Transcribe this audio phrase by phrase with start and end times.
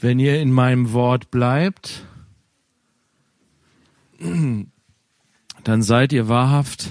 [0.00, 2.04] Wenn ihr in meinem Wort bleibt,
[4.20, 6.90] dann seid ihr wahrhaft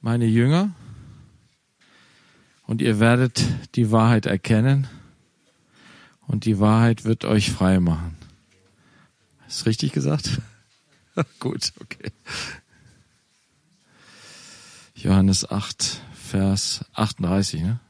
[0.00, 0.74] meine Jünger
[2.66, 4.86] und ihr werdet die Wahrheit erkennen
[6.28, 8.16] und die Wahrheit wird euch frei machen.
[9.48, 10.40] Ist richtig gesagt?
[11.40, 12.12] Gut, okay.
[14.94, 17.80] Johannes 8, Vers 38, ne?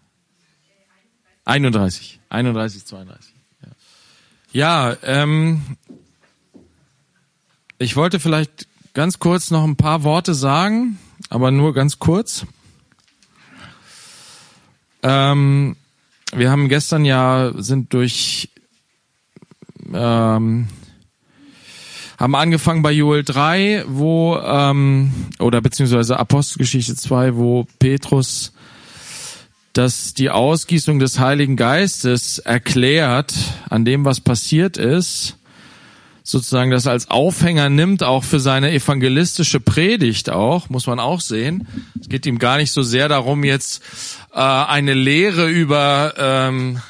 [1.45, 3.38] 31, 31, 32.
[4.59, 5.62] Ja, ähm,
[7.78, 10.98] ich wollte vielleicht ganz kurz noch ein paar Worte sagen,
[11.30, 12.45] aber nur ganz kurz.
[15.05, 15.77] Ähm,
[16.34, 18.48] wir haben gestern ja sind durch
[19.95, 20.66] ähm,
[22.18, 28.52] haben angefangen bei Joel 3, wo ähm, oder beziehungsweise Apostelgeschichte 2, wo Petrus
[29.78, 33.32] das die Ausgießung des Heiligen Geistes erklärt
[33.70, 35.37] an dem, was passiert ist
[36.28, 41.66] sozusagen das als Aufhänger nimmt, auch für seine evangelistische Predigt auch, muss man auch sehen.
[41.99, 43.82] Es geht ihm gar nicht so sehr darum, jetzt
[44.34, 46.80] äh, eine Lehre über ähm,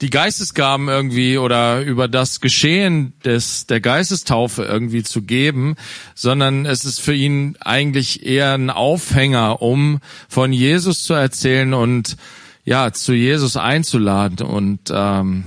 [0.00, 5.76] die Geistesgaben irgendwie oder über das Geschehen des der Geistestaufe irgendwie zu geben,
[6.14, 12.16] sondern es ist für ihn eigentlich eher ein Aufhänger, um von Jesus zu erzählen und
[12.64, 15.44] ja zu Jesus einzuladen und ähm,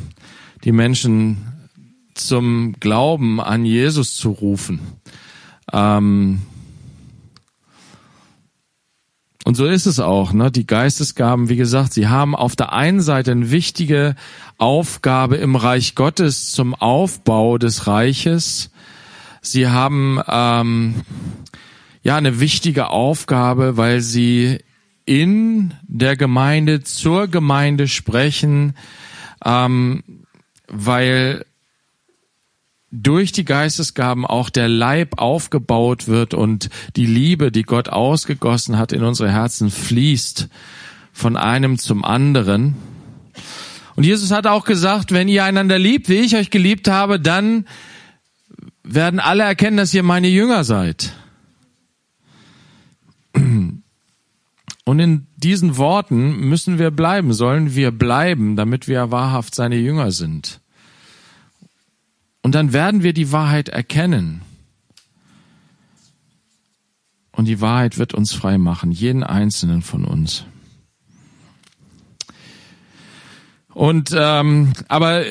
[0.64, 1.54] die Menschen
[2.14, 4.80] zum Glauben an Jesus zu rufen.
[5.72, 6.42] Ähm
[9.46, 10.32] und so ist es auch.
[10.34, 10.52] Ne?
[10.52, 14.16] Die Geistesgaben, wie gesagt, sie haben auf der einen Seite eine wichtige
[14.58, 18.72] Aufgabe im Reich Gottes zum Aufbau des Reiches.
[19.42, 21.02] Sie haben ähm,
[22.04, 24.60] ja eine wichtige Aufgabe, weil sie
[25.06, 28.76] in der Gemeinde zur Gemeinde sprechen,
[29.44, 30.04] ähm,
[30.68, 31.46] weil
[32.96, 38.92] durch die Geistesgaben auch der Leib aufgebaut wird und die Liebe, die Gott ausgegossen hat
[38.92, 40.48] in unsere Herzen, fließt
[41.12, 42.76] von einem zum anderen.
[43.96, 47.66] Und Jesus hat auch gesagt, wenn ihr einander liebt, wie ich euch geliebt habe, dann
[48.84, 51.14] werden alle erkennen, dass ihr meine Jünger seid.
[53.34, 60.12] Und in diesen Worten müssen wir bleiben, sollen wir bleiben, damit wir wahrhaft seine Jünger
[60.12, 60.60] sind.
[62.44, 64.42] Und dann werden wir die Wahrheit erkennen.
[67.32, 70.46] Und die Wahrheit wird uns frei machen, jeden einzelnen von uns.
[73.74, 75.24] Und ähm, aber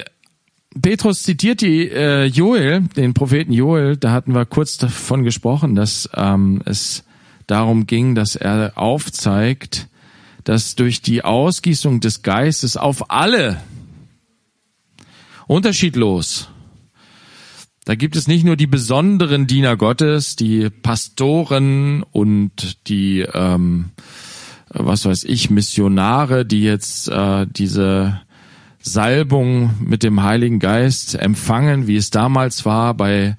[0.80, 3.96] Petrus zitiert die äh, Joel, den Propheten Joel.
[3.96, 7.04] Da hatten wir kurz davon gesprochen, dass ähm, es
[7.46, 9.86] darum ging, dass er aufzeigt,
[10.44, 13.60] dass durch die Ausgießung des Geistes auf alle
[15.46, 16.48] unterschiedlos
[17.84, 23.90] da gibt es nicht nur die besonderen Diener Gottes, die Pastoren und die, ähm,
[24.68, 28.20] was weiß ich, Missionare, die jetzt äh, diese
[28.80, 33.36] Salbung mit dem Heiligen Geist empfangen, wie es damals war bei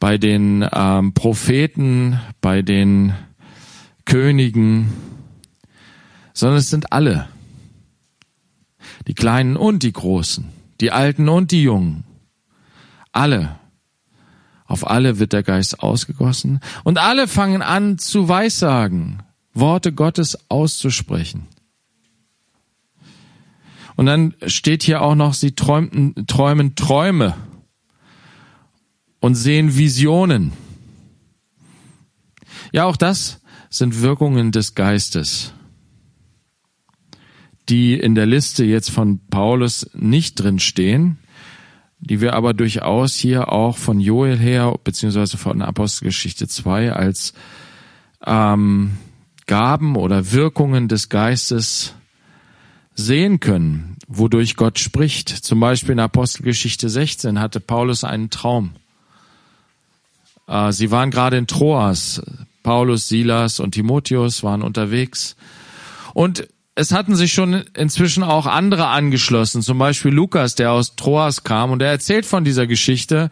[0.00, 3.14] bei den ähm, Propheten, bei den
[4.04, 4.92] Königen,
[6.34, 7.28] sondern es sind alle,
[9.06, 10.44] die Kleinen und die Großen,
[10.82, 12.04] die Alten und die Jungen
[13.14, 13.58] alle.
[14.66, 21.46] Auf alle wird der Geist ausgegossen und alle fangen an zu weissagen, Worte Gottes auszusprechen.
[23.96, 27.36] Und dann steht hier auch noch, sie träumten, träumen Träume
[29.20, 30.52] und sehen Visionen.
[32.72, 35.52] Ja, auch das sind Wirkungen des Geistes,
[37.68, 41.18] die in der Liste jetzt von Paulus nicht drin stehen
[42.00, 47.34] die wir aber durchaus hier auch von Joel her, beziehungsweise von Apostelgeschichte 2 als
[48.26, 48.98] ähm,
[49.46, 51.94] Gaben oder Wirkungen des Geistes
[52.94, 55.28] sehen können, wodurch Gott spricht.
[55.28, 58.72] Zum Beispiel in Apostelgeschichte 16 hatte Paulus einen Traum.
[60.46, 62.22] Äh, sie waren gerade in Troas.
[62.62, 65.36] Paulus, Silas und Timotheus waren unterwegs.
[66.14, 71.44] Und es hatten sich schon inzwischen auch andere angeschlossen, zum Beispiel Lukas, der aus Troas
[71.44, 73.30] kam und er erzählt von dieser Geschichte.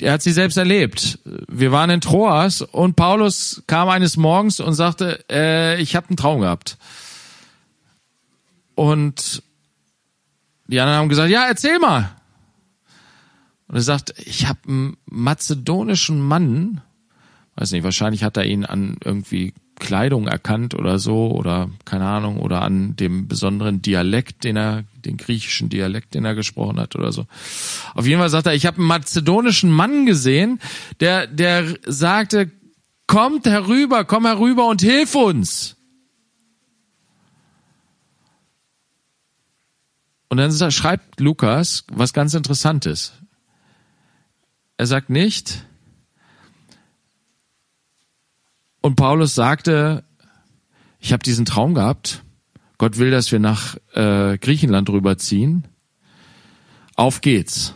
[0.00, 1.18] Er hat sie selbst erlebt.
[1.24, 6.16] Wir waren in Troas und Paulus kam eines Morgens und sagte, äh, ich habe einen
[6.16, 6.78] Traum gehabt.
[8.74, 9.42] Und
[10.66, 12.10] die anderen haben gesagt, ja, erzähl mal.
[13.66, 16.80] Und er sagt, ich habe einen mazedonischen Mann,
[17.58, 22.38] weiß nicht, wahrscheinlich hat er ihn an irgendwie Kleidung erkannt oder so oder keine Ahnung
[22.38, 27.10] oder an dem besonderen Dialekt, den er, den griechischen Dialekt, den er gesprochen hat oder
[27.12, 27.26] so.
[27.94, 30.60] Auf jeden Fall sagt er, ich habe einen mazedonischen Mann gesehen,
[31.00, 32.50] der der sagte,
[33.06, 35.76] kommt herüber, komm herüber und hilf uns.
[40.28, 43.14] Und dann schreibt Lukas was ganz Interessantes.
[44.76, 45.64] Er sagt nicht,
[48.80, 50.04] und Paulus sagte,
[51.00, 52.22] ich habe diesen Traum gehabt,
[52.78, 55.66] Gott will, dass wir nach äh, Griechenland rüberziehen.
[56.94, 57.74] Auf geht's.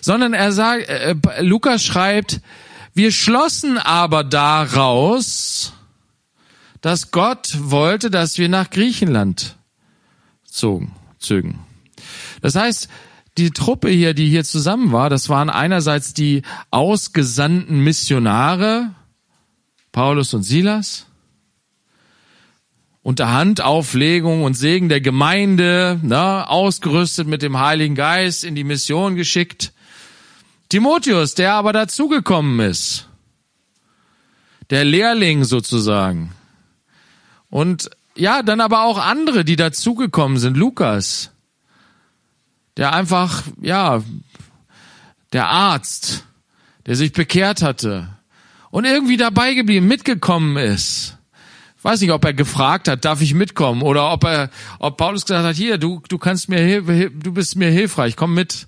[0.00, 2.40] Sondern er sagt, äh, Lukas schreibt,
[2.94, 5.72] wir schlossen aber daraus,
[6.80, 9.56] dass Gott wollte, dass wir nach Griechenland
[10.44, 11.60] zogen, zögen.
[12.40, 12.88] Das heißt,
[13.38, 18.94] die Truppe hier, die hier zusammen war, das waren einerseits die ausgesandten Missionare,
[19.92, 21.06] Paulus und Silas,
[23.02, 29.16] unter Handauflegung und Segen der Gemeinde, ne, ausgerüstet mit dem Heiligen Geist in die Mission
[29.16, 29.72] geschickt.
[30.68, 33.08] Timotheus, der aber dazugekommen ist,
[34.68, 36.32] der Lehrling sozusagen.
[37.48, 40.56] Und ja, dann aber auch andere, die dazugekommen sind.
[40.56, 41.32] Lukas,
[42.76, 44.04] der einfach, ja,
[45.32, 46.24] der Arzt,
[46.86, 48.19] der sich bekehrt hatte
[48.70, 51.16] und irgendwie dabei geblieben, mitgekommen ist.
[51.78, 55.24] Ich weiß nicht, ob er gefragt hat, darf ich mitkommen oder ob er, ob Paulus
[55.24, 58.66] gesagt hat, hier, du, du kannst mir, du bist mir hilfreich, komm mit.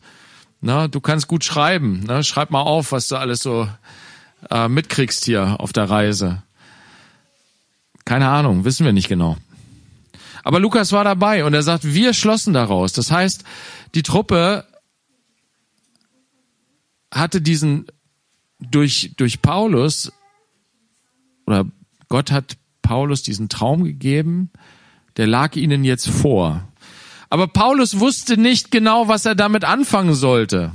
[0.63, 2.05] Na, du kannst gut schreiben.
[2.07, 3.69] Na, schreib mal auf, was du alles so
[4.51, 6.43] äh, mitkriegst hier auf der Reise.
[8.05, 9.37] Keine Ahnung, wissen wir nicht genau.
[10.45, 12.93] Aber Lukas war dabei und er sagt, wir schlossen daraus.
[12.93, 13.45] Das heißt,
[13.95, 14.65] die Truppe
[17.13, 17.87] hatte diesen
[18.71, 20.13] durch, durch Paulus
[21.47, 21.67] oder
[22.09, 24.51] Gott hat Paulus diesen Traum gegeben,
[25.17, 26.69] der lag ihnen jetzt vor.
[27.31, 30.73] Aber Paulus wusste nicht genau, was er damit anfangen sollte.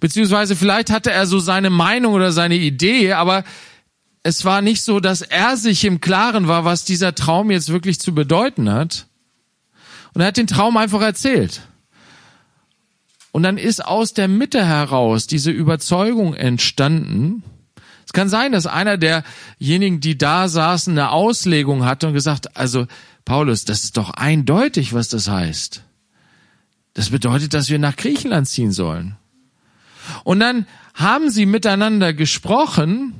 [0.00, 3.44] Beziehungsweise vielleicht hatte er so seine Meinung oder seine Idee, aber
[4.22, 7.98] es war nicht so, dass er sich im Klaren war, was dieser Traum jetzt wirklich
[8.00, 9.06] zu bedeuten hat.
[10.12, 11.62] Und er hat den Traum einfach erzählt.
[13.32, 17.42] Und dann ist aus der Mitte heraus diese Überzeugung entstanden.
[18.06, 22.86] Es kann sein, dass einer derjenigen, die da saßen, eine Auslegung hatte und gesagt, also
[23.24, 25.82] Paulus, das ist doch eindeutig, was das heißt.
[26.94, 29.16] Das bedeutet, dass wir nach Griechenland ziehen sollen.
[30.24, 33.14] Und dann haben sie miteinander gesprochen.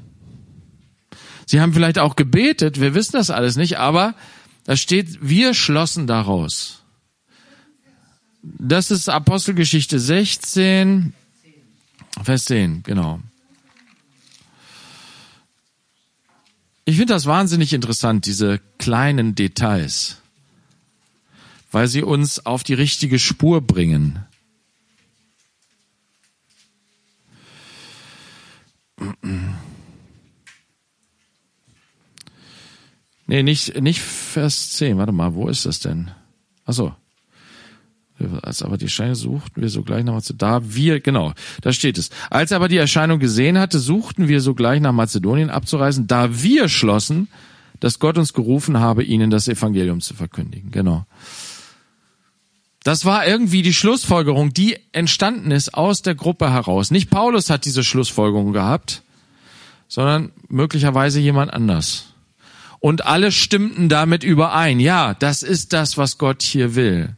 [1.46, 2.80] Sie haben vielleicht auch gebetet.
[2.80, 4.14] Wir wissen das alles nicht, aber
[4.64, 6.77] da steht, wir schlossen daraus.
[8.42, 11.12] Das ist Apostelgeschichte 16,
[12.22, 13.20] Vers 10, genau.
[16.84, 20.22] Ich finde das wahnsinnig interessant, diese kleinen Details,
[21.70, 24.24] weil sie uns auf die richtige Spur bringen.
[33.26, 34.96] Nee, nicht, nicht Vers 10.
[34.96, 36.10] Warte mal, wo ist das denn?
[36.64, 36.94] Ach so.
[38.42, 40.62] Als aber die Erscheinung suchten wir sogleich nach Mazedonien.
[40.62, 42.10] Da wir, genau, da steht es.
[42.30, 46.68] Als er aber die Erscheinung gesehen hatte, suchten wir sogleich nach Mazedonien abzureisen, da wir
[46.68, 47.28] schlossen,
[47.80, 50.70] dass Gott uns gerufen habe, ihnen das Evangelium zu verkündigen.
[50.72, 51.06] Genau.
[52.82, 56.90] Das war irgendwie die Schlussfolgerung, die entstanden ist aus der Gruppe heraus.
[56.90, 59.02] Nicht Paulus hat diese Schlussfolgerung gehabt,
[59.88, 62.14] sondern möglicherweise jemand anders.
[62.80, 64.80] Und alle stimmten damit überein.
[64.80, 67.14] Ja, das ist das, was Gott hier will.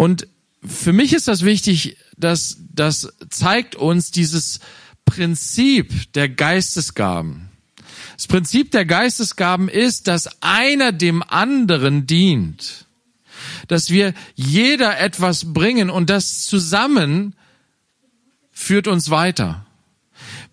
[0.00, 0.28] Und
[0.66, 4.60] für mich ist das wichtig, dass das zeigt uns dieses
[5.04, 7.50] Prinzip der Geistesgaben.
[8.16, 12.86] Das Prinzip der Geistesgaben ist, dass einer dem anderen dient.
[13.68, 17.36] Dass wir jeder etwas bringen und das zusammen
[18.52, 19.66] führt uns weiter.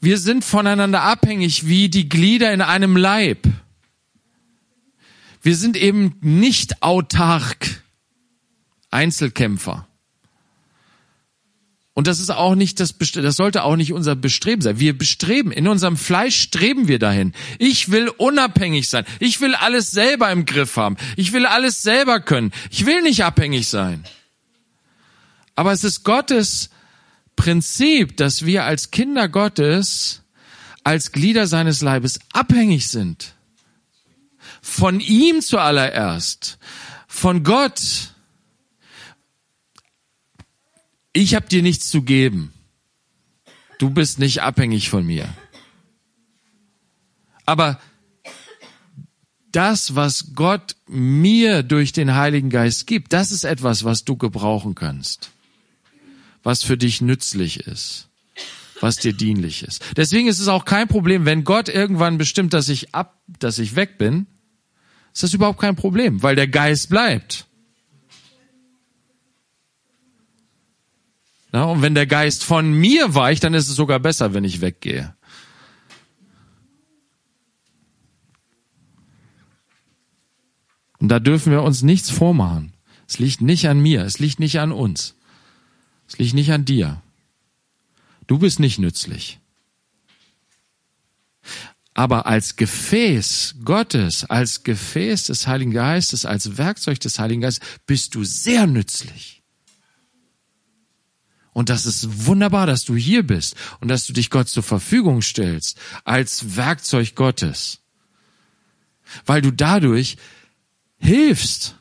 [0.01, 3.47] Wir sind voneinander abhängig wie die Glieder in einem Leib.
[5.41, 7.81] Wir sind eben nicht autark.
[8.97, 9.87] Einzelkämpfer.
[11.93, 14.79] Und das ist auch nicht das, das sollte auch nicht unser Bestreben sein.
[14.79, 17.33] Wir bestreben, in unserem Fleisch streben wir dahin.
[17.59, 19.05] Ich will unabhängig sein.
[19.19, 20.97] Ich will alles selber im Griff haben.
[21.15, 22.51] Ich will alles selber können.
[22.71, 24.03] Ich will nicht abhängig sein.
[25.55, 26.69] Aber es ist Gottes
[27.35, 30.21] Prinzip, dass wir als Kinder Gottes,
[30.83, 33.33] als Glieder seines Leibes abhängig sind.
[34.61, 36.57] Von ihm zuallererst.
[37.07, 38.13] Von Gott
[41.17, 42.53] ich habe dir nichts zu geben.
[43.79, 45.27] Du bist nicht abhängig von mir.
[47.45, 47.79] Aber
[49.51, 54.75] das, was Gott mir durch den Heiligen Geist gibt, das ist etwas, was du gebrauchen
[54.75, 55.31] kannst,
[56.43, 58.09] was für dich nützlich ist,
[58.79, 59.83] was dir dienlich ist.
[59.95, 63.75] Deswegen ist es auch kein Problem, wenn Gott irgendwann bestimmt, dass ich ab, dass ich
[63.75, 64.27] weg bin,
[65.13, 67.46] ist das überhaupt kein Problem, weil der Geist bleibt.
[71.53, 74.61] Ja, und wenn der Geist von mir weicht, dann ist es sogar besser, wenn ich
[74.61, 75.15] weggehe.
[80.99, 82.73] Und da dürfen wir uns nichts vormachen.
[83.07, 85.15] Es liegt nicht an mir, es liegt nicht an uns.
[86.07, 87.01] Es liegt nicht an dir.
[88.25, 89.39] Du bist nicht nützlich.
[91.93, 98.13] Aber als Gefäß Gottes, als Gefäß des Heiligen Geistes, als Werkzeug des Heiligen Geistes bist
[98.13, 99.36] du sehr nützlich.
[101.57, 105.23] Und das ist wunderbar, dass du hier bist und dass du dich Gott zur Verfügung
[105.23, 107.79] stellst als Werkzeug Gottes.
[109.25, 110.17] Weil du dadurch
[110.99, 111.75] hilfst.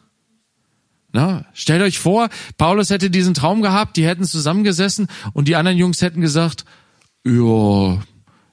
[1.12, 5.76] Na, stellt euch vor, Paulus hätte diesen Traum gehabt, die hätten zusammengesessen und die anderen
[5.76, 6.64] Jungs hätten gesagt,
[7.26, 8.02] ja,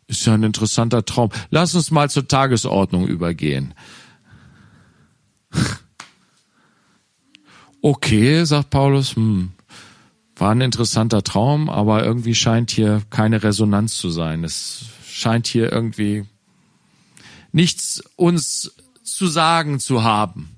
[0.07, 1.29] ist ja ein interessanter Traum.
[1.51, 3.73] Lass uns mal zur Tagesordnung übergehen.
[7.85, 9.51] Okay, sagt Paulus, hm,
[10.35, 14.43] war ein interessanter Traum, aber irgendwie scheint hier keine Resonanz zu sein.
[14.43, 16.25] Es scheint hier irgendwie
[17.51, 20.57] nichts uns zu sagen zu haben.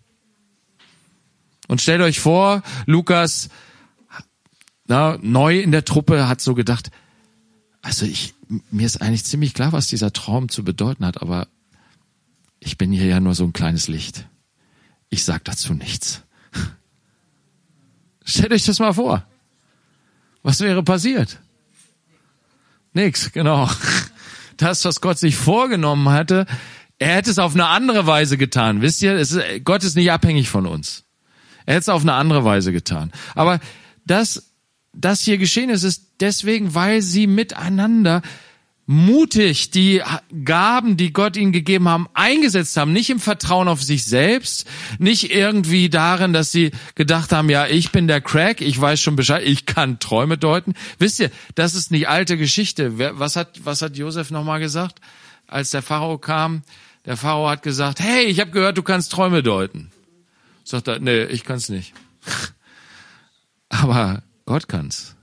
[1.67, 3.49] Und stellt euch vor, Lukas,
[4.87, 6.91] na, neu in der Truppe, hat so gedacht,
[7.81, 8.33] also ich,
[8.71, 11.47] mir ist eigentlich ziemlich klar, was dieser Traum zu bedeuten hat, aber
[12.59, 14.27] ich bin hier ja nur so ein kleines Licht.
[15.09, 16.21] Ich sag dazu nichts.
[18.25, 19.25] Stellt euch das mal vor.
[20.45, 21.39] Was wäre passiert?
[22.93, 23.67] Nix, genau.
[24.57, 26.45] Das, was Gott sich vorgenommen hatte,
[26.99, 28.79] er hätte es auf eine andere Weise getan.
[28.83, 31.03] Wisst ihr, ist, Gott ist nicht abhängig von uns.
[31.65, 33.11] Er hätte es auf eine andere Weise getan.
[33.33, 33.59] Aber
[34.05, 34.53] das,
[34.93, 38.21] das hier geschehen ist, ist deswegen, weil sie miteinander
[38.87, 40.01] mutig die
[40.43, 42.93] Gaben, die Gott ihnen gegeben haben, eingesetzt haben.
[42.93, 44.67] Nicht im Vertrauen auf sich selbst,
[44.99, 49.15] nicht irgendwie darin, dass sie gedacht haben, ja, ich bin der Crack, ich weiß schon
[49.15, 50.73] Bescheid, ich kann Träume deuten.
[50.99, 52.99] Wisst ihr, das ist nicht alte Geschichte.
[53.19, 54.99] Was hat, was hat Josef nochmal gesagt,
[55.47, 56.63] als der Pharao kam?
[57.05, 59.91] Der Pharao hat gesagt, hey, ich habe gehört, du kannst Träume deuten.
[60.63, 61.93] Sagt er, nee, ich kann's nicht.
[63.69, 65.14] Aber Gott kann's.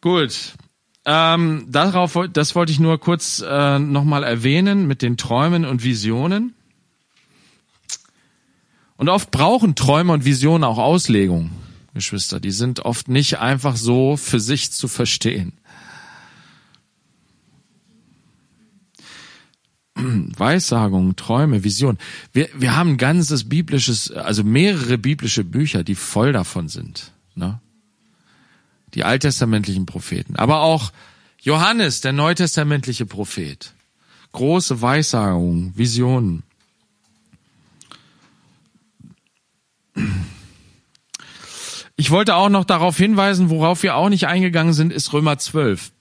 [0.00, 0.54] Gut.
[1.04, 6.54] Ähm, darauf, das wollte ich nur kurz äh, nochmal erwähnen mit den Träumen und Visionen.
[8.96, 11.50] Und oft brauchen Träume und Visionen auch Auslegung,
[11.94, 12.38] Geschwister.
[12.38, 15.54] Die sind oft nicht einfach so für sich zu verstehen.
[19.94, 21.98] Weissagungen, Träume, Visionen.
[22.32, 27.12] Wir, wir haben ganzes biblisches, also mehrere biblische Bücher, die voll davon sind.
[27.34, 27.60] Ne?
[28.94, 30.36] Die alttestamentlichen Propheten.
[30.36, 30.92] Aber auch
[31.40, 33.72] Johannes, der neutestamentliche Prophet.
[34.32, 36.42] Große Weissagungen, Visionen.
[41.96, 45.92] Ich wollte auch noch darauf hinweisen, worauf wir auch nicht eingegangen sind, ist Römer 12.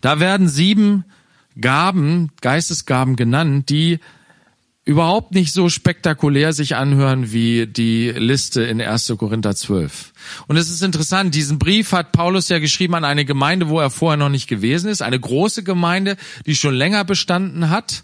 [0.00, 1.04] Da werden sieben
[1.60, 3.98] Gaben, Geistesgaben genannt, die
[4.88, 9.12] überhaupt nicht so spektakulär sich anhören wie die Liste in 1.
[9.18, 10.14] Korinther 12.
[10.46, 13.90] Und es ist interessant, diesen Brief hat Paulus ja geschrieben an eine Gemeinde, wo er
[13.90, 16.16] vorher noch nicht gewesen ist, eine große Gemeinde,
[16.46, 18.02] die schon länger bestanden hat.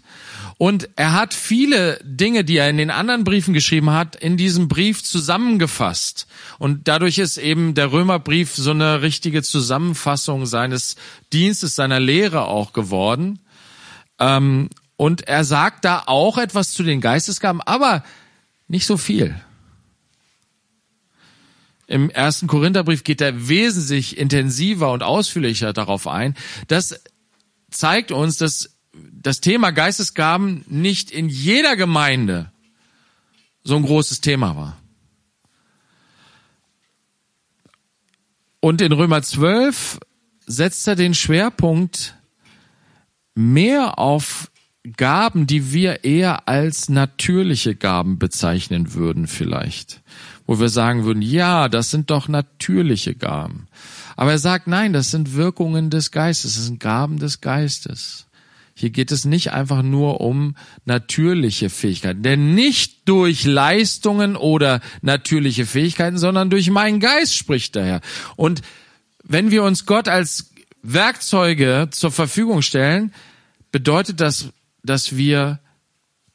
[0.59, 4.67] Und er hat viele Dinge, die er in den anderen Briefen geschrieben hat, in diesem
[4.67, 6.27] Brief zusammengefasst.
[6.59, 10.97] Und dadurch ist eben der Römerbrief so eine richtige Zusammenfassung seines
[11.33, 13.39] Dienstes, seiner Lehre auch geworden.
[14.19, 18.03] Ähm, und er sagt da auch etwas zu den Geistesgaben, aber
[18.67, 19.35] nicht so viel.
[21.87, 26.35] Im ersten Korintherbrief geht er wesentlich intensiver und ausführlicher darauf ein.
[26.67, 26.99] Das
[27.69, 32.51] zeigt uns, dass das Thema Geistesgaben nicht in jeder Gemeinde
[33.63, 34.77] so ein großes Thema war.
[38.61, 39.99] Und in Römer 12
[40.47, 42.15] setzt er den Schwerpunkt
[43.35, 44.49] mehr auf
[44.97, 50.01] Gaben, die wir eher als natürliche Gaben bezeichnen würden vielleicht.
[50.45, 53.67] Wo wir sagen würden, ja, das sind doch natürliche Gaben.
[54.15, 58.27] Aber er sagt, nein, das sind Wirkungen des Geistes, das sind Gaben des Geistes.
[58.77, 65.65] Hier geht es nicht einfach nur um natürliche Fähigkeiten, denn nicht durch Leistungen oder natürliche
[65.65, 68.01] Fähigkeiten, sondern durch meinen Geist spricht daher.
[68.35, 68.61] Und
[69.23, 70.51] wenn wir uns Gott als
[70.83, 73.13] Werkzeuge zur Verfügung stellen,
[73.71, 74.49] bedeutet das,
[74.85, 75.59] dass wir,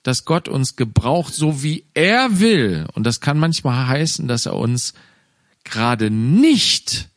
[0.03, 2.87] dass Gott uns gebraucht, so wie er will.
[2.95, 4.95] Und das kann manchmal heißen, dass er uns
[5.65, 7.09] gerade nicht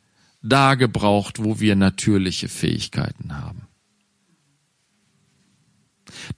[0.42, 3.62] da gebraucht, wo wir natürliche Fähigkeiten haben.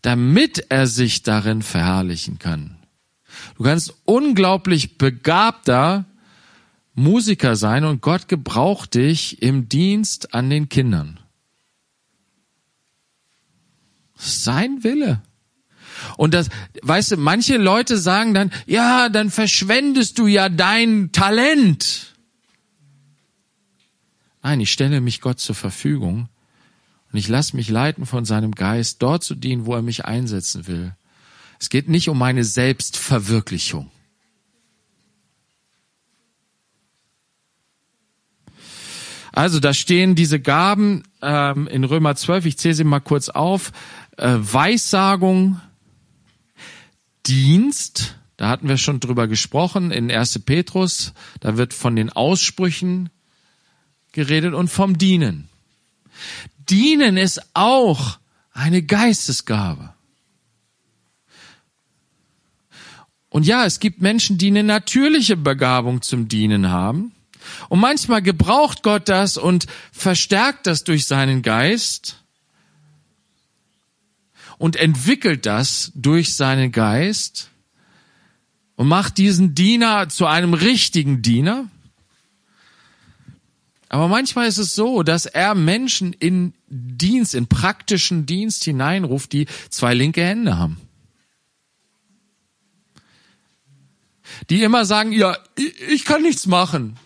[0.01, 2.77] Damit er sich darin verherrlichen kann.
[3.57, 6.05] Du kannst unglaublich begabter
[6.93, 11.19] Musiker sein und Gott gebraucht dich im Dienst an den Kindern.
[14.15, 15.21] Sein Wille.
[16.17, 16.49] Und das,
[16.81, 22.13] weißt du, manche Leute sagen dann, ja, dann verschwendest du ja dein Talent.
[24.43, 26.29] Nein, ich stelle mich Gott zur Verfügung
[27.11, 30.67] und ich lasse mich leiten von seinem Geist, dort zu dienen, wo er mich einsetzen
[30.67, 30.95] will.
[31.59, 33.89] Es geht nicht um meine Selbstverwirklichung.
[39.31, 43.73] Also da stehen diese Gaben ähm, in Römer 12, ich zähle sie mal kurz auf.
[44.17, 45.59] Äh, Weissagung,
[47.25, 50.39] Dienst, da hatten wir schon drüber gesprochen in 1.
[50.39, 53.09] Petrus, da wird von den Aussprüchen
[54.11, 55.49] geredet und vom Dienen.
[56.69, 58.19] Dienen ist auch
[58.51, 59.93] eine Geistesgabe.
[63.29, 67.11] Und ja, es gibt Menschen, die eine natürliche Begabung zum Dienen haben.
[67.67, 72.23] Und manchmal gebraucht Gott das und verstärkt das durch seinen Geist
[74.57, 77.49] und entwickelt das durch seinen Geist
[78.75, 81.69] und macht diesen Diener zu einem richtigen Diener.
[83.89, 89.47] Aber manchmal ist es so, dass er Menschen in Dienst, in praktischen Dienst hineinruft, die
[89.69, 90.77] zwei linke Hände haben.
[94.49, 96.97] Die immer sagen, ja, ich kann nichts machen.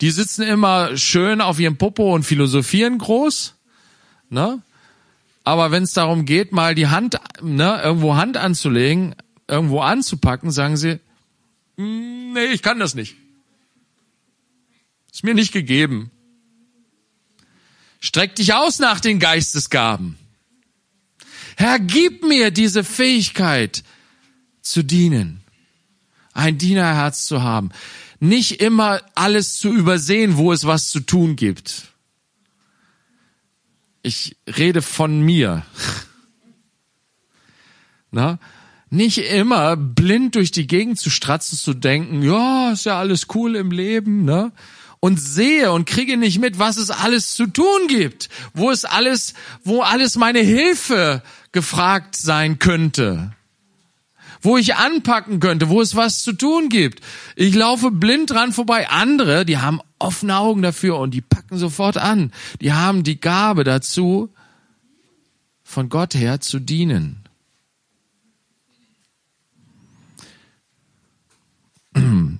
[0.00, 3.54] Die sitzen immer schön auf ihrem Popo und philosophieren groß.
[4.30, 4.62] Ne?
[5.44, 9.14] Aber wenn es darum geht, mal die Hand, ne, irgendwo Hand anzulegen,
[9.48, 11.00] irgendwo anzupacken, sagen sie,
[11.76, 13.16] hm, nee, ich kann das nicht.
[15.12, 16.10] Ist mir nicht gegeben.
[18.00, 20.16] Streck dich aus nach den Geistesgaben.
[21.56, 23.82] Herr, gib mir diese Fähigkeit
[24.62, 25.42] zu dienen,
[26.32, 27.70] ein Dienerherz zu haben
[28.20, 31.88] nicht immer alles zu übersehen, wo es was zu tun gibt.
[34.02, 35.64] Ich rede von mir.
[38.10, 38.38] Na?
[38.88, 43.54] Nicht immer blind durch die Gegend zu stratzen, zu denken, ja, ist ja alles cool
[43.54, 44.52] im Leben, ne?
[44.98, 49.34] Und sehe und kriege nicht mit, was es alles zu tun gibt, wo es alles,
[49.64, 53.32] wo alles meine Hilfe gefragt sein könnte
[54.40, 57.00] wo ich anpacken könnte, wo es was zu tun gibt.
[57.36, 58.88] Ich laufe blind dran vorbei.
[58.88, 62.32] Andere, die haben offene Augen dafür und die packen sofort an.
[62.60, 64.30] Die haben die Gabe dazu,
[65.62, 67.24] von Gott her zu dienen.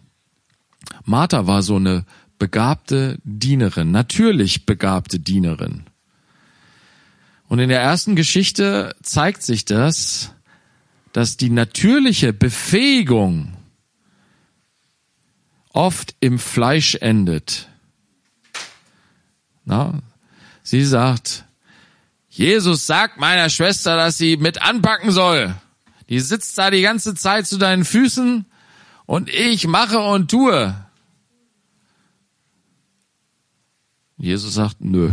[1.04, 2.04] Martha war so eine
[2.38, 5.84] begabte Dienerin, natürlich begabte Dienerin.
[7.48, 10.32] Und in der ersten Geschichte zeigt sich das,
[11.12, 13.56] dass die natürliche Befähigung
[15.72, 17.68] oft im Fleisch endet.
[19.64, 20.00] Na,
[20.62, 21.44] sie sagt,
[22.28, 25.54] Jesus sagt meiner Schwester, dass sie mit anpacken soll.
[26.08, 28.46] Die sitzt da die ganze Zeit zu deinen Füßen
[29.06, 30.74] und ich mache und tue.
[34.16, 35.10] Jesus sagt, nö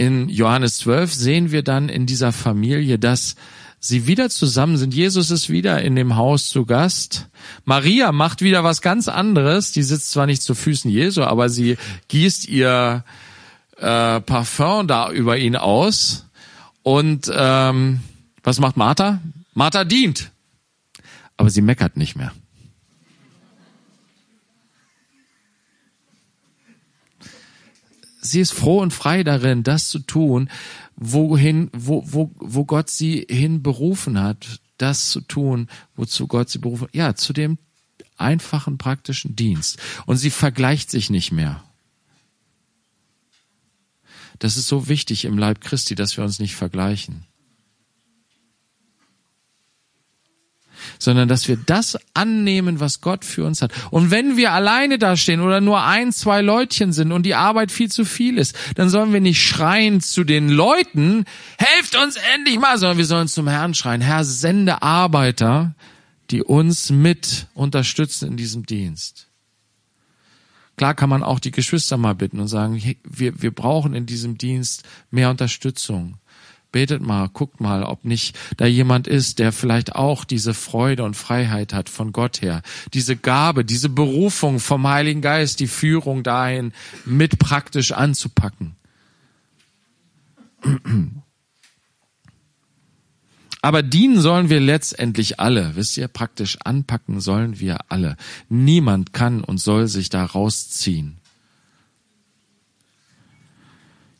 [0.00, 3.34] in Johannes 12 sehen wir dann in dieser Familie, dass
[3.78, 4.94] sie wieder zusammen sind.
[4.94, 7.28] Jesus ist wieder in dem Haus zu Gast.
[7.66, 9.72] Maria macht wieder was ganz anderes.
[9.72, 11.76] Die sitzt zwar nicht zu Füßen Jesu, aber sie
[12.08, 13.04] gießt ihr
[13.76, 16.24] äh, Parfum da über ihn aus.
[16.82, 18.00] Und ähm,
[18.42, 19.20] was macht Martha?
[19.52, 20.32] Martha dient.
[21.36, 22.32] Aber sie meckert nicht mehr.
[28.30, 30.50] Sie ist froh und frei darin, das zu tun,
[30.96, 36.58] wohin, wo, wo, wo Gott sie hin berufen hat, das zu tun, wozu Gott sie
[36.58, 36.94] berufen hat.
[36.94, 37.58] Ja, zu dem
[38.16, 39.78] einfachen, praktischen Dienst.
[40.06, 41.64] Und sie vergleicht sich nicht mehr.
[44.38, 47.26] Das ist so wichtig im Leib Christi, dass wir uns nicht vergleichen.
[51.00, 53.72] Sondern dass wir das annehmen, was Gott für uns hat.
[53.90, 57.90] Und wenn wir alleine dastehen oder nur ein, zwei Leutchen sind und die Arbeit viel
[57.90, 61.24] zu viel ist, dann sollen wir nicht schreien zu den Leuten,
[61.58, 65.74] helft uns endlich mal, sondern wir sollen zum Herrn schreien, Herr, sende Arbeiter,
[66.30, 69.26] die uns mit unterstützen in diesem Dienst.
[70.76, 74.38] Klar kann man auch die Geschwister mal bitten und sagen, wir, wir brauchen in diesem
[74.38, 76.16] Dienst mehr Unterstützung.
[76.72, 81.16] Betet mal, guckt mal, ob nicht da jemand ist, der vielleicht auch diese Freude und
[81.16, 82.62] Freiheit hat von Gott her.
[82.94, 86.72] Diese Gabe, diese Berufung vom Heiligen Geist, die Führung dahin
[87.04, 88.76] mit praktisch anzupacken.
[93.62, 95.76] Aber dienen sollen wir letztendlich alle.
[95.76, 98.16] Wisst ihr, praktisch anpacken sollen wir alle.
[98.48, 101.18] Niemand kann und soll sich da rausziehen.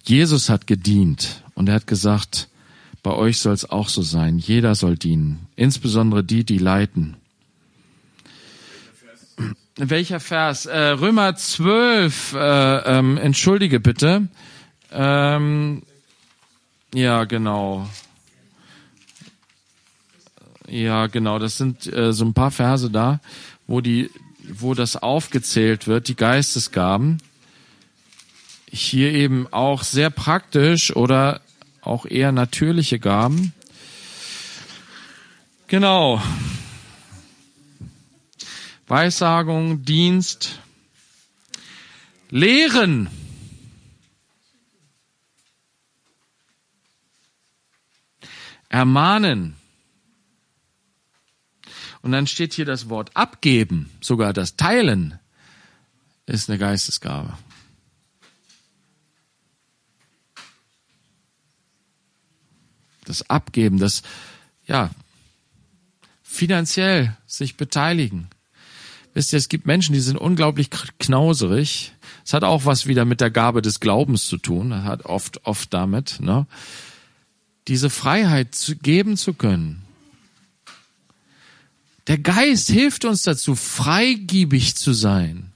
[0.02, 2.48] Jesus hat gedient und er hat gesagt,
[3.02, 4.38] bei euch soll es auch so sein.
[4.38, 7.16] Jeder soll dienen, insbesondere die, die leiten.
[9.76, 10.64] Welcher Vers?
[10.64, 14.28] Äh, Römer 12, äh, ähm, entschuldige bitte.
[14.90, 15.82] Ähm,
[16.94, 17.86] ja, genau.
[20.66, 21.38] Ja, genau.
[21.38, 23.20] Das sind äh, so ein paar Verse da,
[23.66, 24.08] wo die,
[24.50, 27.18] wo das aufgezählt wird, die Geistesgaben
[28.72, 31.40] hier eben auch sehr praktisch oder
[31.82, 33.52] auch eher natürliche Gaben.
[35.66, 36.22] Genau.
[38.86, 40.58] Weissagung, Dienst,
[42.30, 43.08] Lehren.
[48.68, 49.56] Ermahnen.
[52.02, 55.18] Und dann steht hier das Wort abgeben, sogar das Teilen
[56.26, 57.36] ist eine Geistesgabe.
[63.10, 64.02] Das Abgeben, das,
[64.66, 64.90] ja,
[66.22, 68.28] finanziell sich beteiligen.
[69.12, 70.70] Wisst ihr, es gibt Menschen, die sind unglaublich
[71.00, 71.92] knauserig.
[72.24, 74.70] Es hat auch was wieder mit der Gabe des Glaubens zu tun.
[74.70, 76.46] Das hat oft, oft damit, ne?
[77.66, 79.82] Diese Freiheit zu geben zu können.
[82.06, 85.52] Der Geist hilft uns dazu, freigiebig zu sein.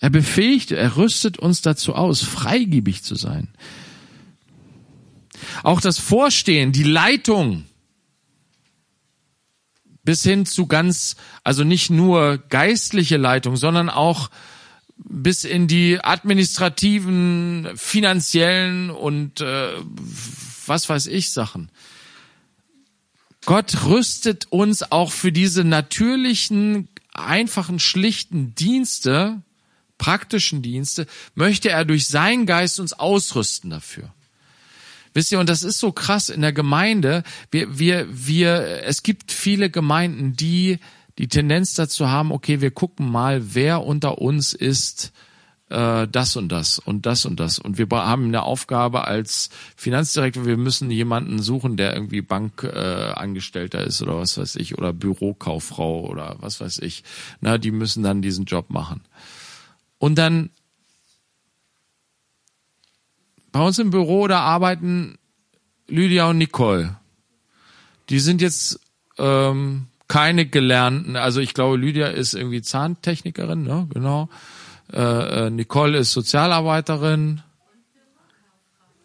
[0.00, 3.48] Er befähigt, er rüstet uns dazu aus, freigiebig zu sein.
[5.62, 7.66] Auch das Vorstehen, die Leitung,
[10.02, 14.30] bis hin zu ganz, also nicht nur geistliche Leitung, sondern auch
[14.96, 19.72] bis in die administrativen, finanziellen und äh,
[20.66, 21.70] was weiß ich Sachen.
[23.46, 29.42] Gott rüstet uns auch für diese natürlichen, einfachen, schlichten Dienste,
[29.98, 34.12] praktischen Dienste, möchte er durch seinen Geist uns ausrüsten dafür.
[35.12, 37.22] Wisst ihr, und das ist so krass in der Gemeinde.
[37.50, 40.78] Wir, wir, wir, es gibt viele Gemeinden, die
[41.18, 45.12] die Tendenz dazu haben, okay, wir gucken mal, wer unter uns ist
[45.70, 47.58] äh, das und das und das und das.
[47.58, 53.86] Und wir haben eine Aufgabe als Finanzdirektor, wir müssen jemanden suchen, der irgendwie Bankangestellter äh,
[53.86, 57.04] ist oder was weiß ich, oder Bürokauffrau oder was weiß ich.
[57.40, 59.02] Na, die müssen dann diesen Job machen.
[59.98, 60.50] Und dann
[63.52, 65.18] bei uns im Büro, da arbeiten
[65.88, 66.96] Lydia und Nicole.
[68.08, 68.80] Die sind jetzt
[69.18, 73.88] ähm, keine gelernten, also ich glaube, Lydia ist irgendwie Zahntechnikerin, ne?
[73.92, 74.28] Genau.
[74.92, 77.42] Äh, äh, Nicole ist Sozialarbeiterin.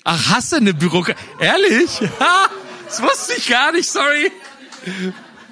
[0.04, 1.20] Ach, hast du eine Bürokratie?
[1.40, 2.02] Ehrlich?
[2.20, 2.48] Ha,
[2.86, 4.32] das wusste ich gar nicht, sorry.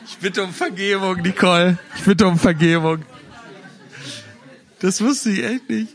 [0.05, 1.77] Ich bitte um Vergebung, Nicole.
[1.97, 3.05] Ich bitte um Vergebung.
[4.79, 5.93] Das wusste ich echt nicht.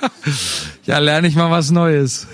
[0.88, 2.26] Ja, lerne ich mal was Neues.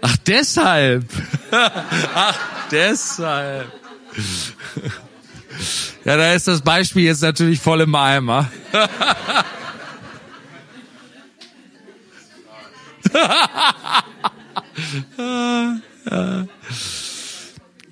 [0.00, 1.04] Ach, deshalb.
[1.52, 2.36] Ach,
[2.72, 3.72] deshalb.
[6.04, 8.50] Ja, da ist das Beispiel jetzt natürlich voll im Eimer.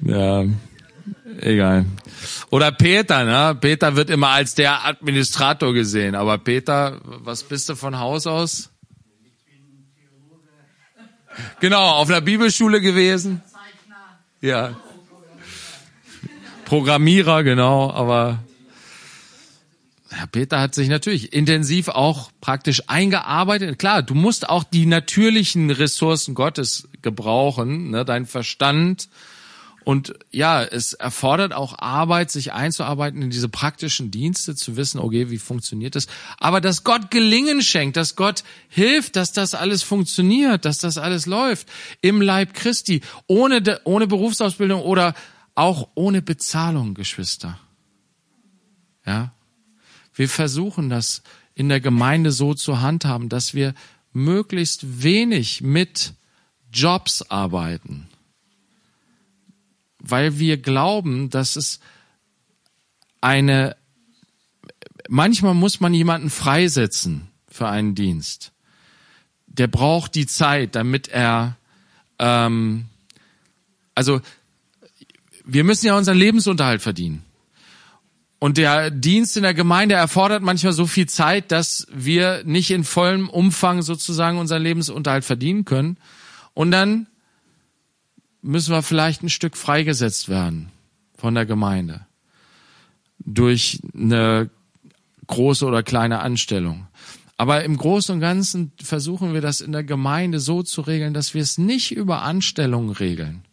[0.05, 0.45] ja,
[1.38, 1.85] egal.
[2.51, 3.57] Oder Peter, ne?
[3.61, 6.16] Peter wird immer als der Administrator gesehen.
[6.16, 8.71] Aber Peter, was bist du von Haus aus?
[11.61, 13.42] Genau, auf einer Bibelschule gewesen.
[14.40, 14.77] Ja.
[16.64, 18.40] Programmierer, genau, aber
[20.11, 23.79] Herr Peter hat sich natürlich intensiv auch praktisch eingearbeitet.
[23.79, 29.09] Klar, du musst auch die natürlichen Ressourcen Gottes gebrauchen, ne, dein Verstand,
[29.87, 35.31] und ja, es erfordert auch Arbeit, sich einzuarbeiten in diese praktischen Dienste, zu wissen, okay,
[35.31, 36.09] wie funktioniert das?
[36.38, 41.27] Aber dass Gott Gelingen schenkt, dass Gott hilft, dass das alles funktioniert, dass das alles
[41.27, 41.68] läuft
[42.01, 45.14] im Leib Christi, ohne, ohne Berufsausbildung oder
[45.55, 47.57] auch ohne Bezahlung, Geschwister.
[49.07, 49.35] Ja.
[50.12, 51.22] Wir versuchen das
[51.55, 53.72] in der Gemeinde so zu handhaben, dass wir
[54.12, 56.14] möglichst wenig mit
[56.72, 58.09] Jobs arbeiten
[60.09, 61.81] weil wir glauben, dass es
[63.21, 63.77] eine,
[65.09, 68.53] manchmal muss man jemanden freisetzen für einen Dienst.
[69.47, 71.57] Der braucht die Zeit, damit er,
[72.19, 72.87] ähm,
[73.95, 74.21] also
[75.45, 77.23] wir müssen ja unseren Lebensunterhalt verdienen.
[78.38, 82.85] Und der Dienst in der Gemeinde erfordert manchmal so viel Zeit, dass wir nicht in
[82.85, 85.97] vollem Umfang sozusagen unseren Lebensunterhalt verdienen können.
[86.53, 87.07] Und dann
[88.46, 90.70] müssen wir vielleicht ein Stück freigesetzt werden
[91.16, 92.06] von der Gemeinde
[93.18, 94.50] durch eine
[95.26, 96.87] große oder kleine Anstellung.
[97.37, 101.35] Aber im Großen und Ganzen versuchen wir das in der Gemeinde so zu regeln, dass
[101.35, 103.44] wir es nicht über Anstellungen regeln,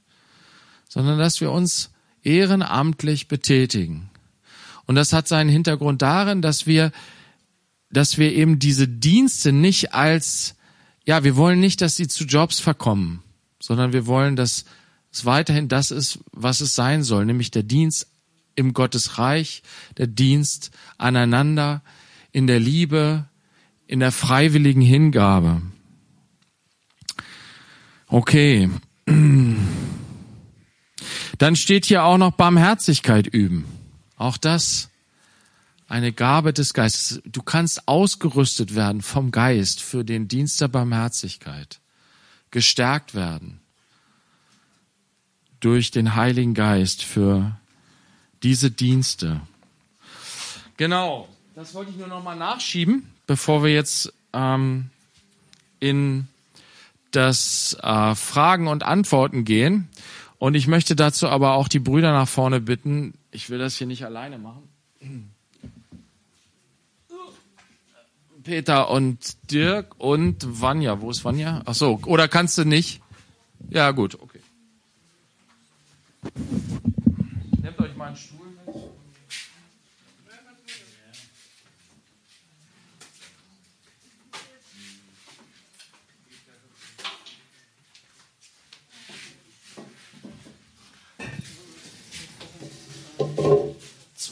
[0.87, 1.89] sondern dass wir uns
[2.21, 4.09] ehrenamtlich betätigen.
[4.85, 6.91] Und das hat seinen Hintergrund darin, dass wir,
[7.89, 10.55] dass wir eben diese Dienste nicht als,
[11.03, 13.23] ja, wir wollen nicht, dass sie zu Jobs verkommen,
[13.59, 14.65] sondern wir wollen, dass
[15.13, 18.07] es weiterhin das ist, was es sein soll, nämlich der Dienst
[18.55, 19.61] im Gottesreich,
[19.97, 21.83] der Dienst aneinander,
[22.31, 23.25] in der Liebe,
[23.85, 25.61] in der freiwilligen Hingabe.
[28.07, 28.71] Okay.
[31.37, 33.65] Dann steht hier auch noch Barmherzigkeit üben.
[34.17, 34.89] Auch das
[35.87, 37.21] eine Gabe des Geistes.
[37.25, 41.81] Du kannst ausgerüstet werden vom Geist für den Dienst der Barmherzigkeit,
[42.49, 43.62] gestärkt werden
[45.63, 47.57] durch den Heiligen Geist für
[48.43, 49.41] diese Dienste.
[50.75, 54.89] Genau, das wollte ich nur noch mal nachschieben, bevor wir jetzt ähm,
[55.79, 56.27] in
[57.11, 59.87] das äh, Fragen und Antworten gehen.
[60.37, 63.13] Und ich möchte dazu aber auch die Brüder nach vorne bitten.
[63.31, 64.69] Ich will das hier nicht alleine machen.
[68.43, 70.99] Peter und Dirk und Vanja.
[70.99, 71.61] Wo ist Vanja?
[71.65, 73.01] Ach so, oder kannst du nicht?
[73.69, 74.32] Ja, gut, okay.
[77.61, 78.53] Nehmt euch mal einen Stuhl.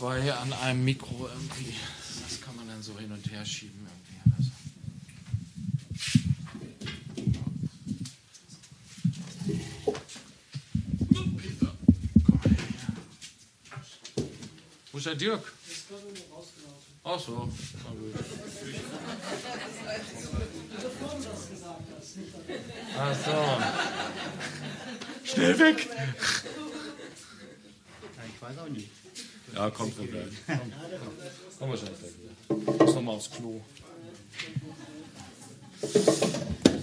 [0.02, 1.76] zwei an einem Mikro irgendwie.
[2.24, 4.18] Das kann man dann so hin und her schieben irgendwie.
[4.36, 4.50] Also.
[11.38, 11.72] Peter,
[12.26, 12.96] komm mal her.
[14.91, 15.52] Wo ist der Dirk?
[17.04, 17.50] Ach so,
[17.84, 18.14] na gut.
[23.00, 23.36] Ach so.
[25.24, 25.90] Schnell weg!
[28.28, 28.90] Ich weiß auch nicht.
[29.56, 30.08] Ja, kommt gleich.
[30.46, 30.60] Komm,
[31.58, 32.34] komm wahrscheinlich gleich wieder.
[32.74, 33.62] Ich muss nochmal aufs Klo.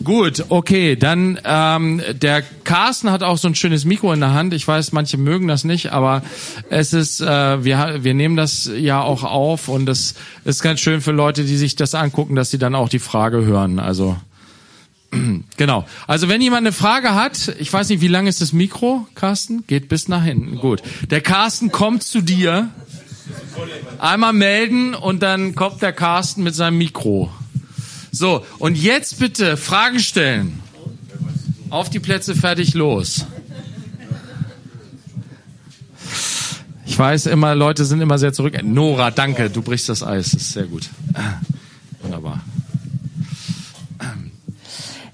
[0.09, 4.55] Gut, okay, dann ähm, der Carsten hat auch so ein schönes Mikro in der Hand.
[4.55, 6.23] Ich weiß, manche mögen das nicht, aber
[6.71, 10.15] es ist, äh, wir, wir nehmen das ja auch auf und das
[10.47, 13.45] ist ganz schön für Leute, die sich das angucken, dass sie dann auch die Frage
[13.45, 13.79] hören.
[13.79, 14.17] Also
[15.59, 15.85] Genau.
[16.07, 19.65] Also wenn jemand eine Frage hat, ich weiß nicht, wie lang ist das Mikro, Carsten?
[19.67, 20.57] Geht bis nach hinten.
[20.57, 20.81] Gut.
[21.11, 22.71] Der Carsten kommt zu dir.
[23.99, 27.31] Einmal melden und dann kommt der Carsten mit seinem Mikro.
[28.11, 30.63] So, und jetzt bitte Fragen stellen.
[31.71, 33.27] Auf die Plätze, fertig, los.
[36.87, 38.61] Ich weiß immer, Leute sind immer sehr zurück.
[38.63, 40.31] Nora, danke, du brichst das Eis.
[40.31, 40.89] Das ist sehr gut.
[42.03, 42.41] Wunderbar.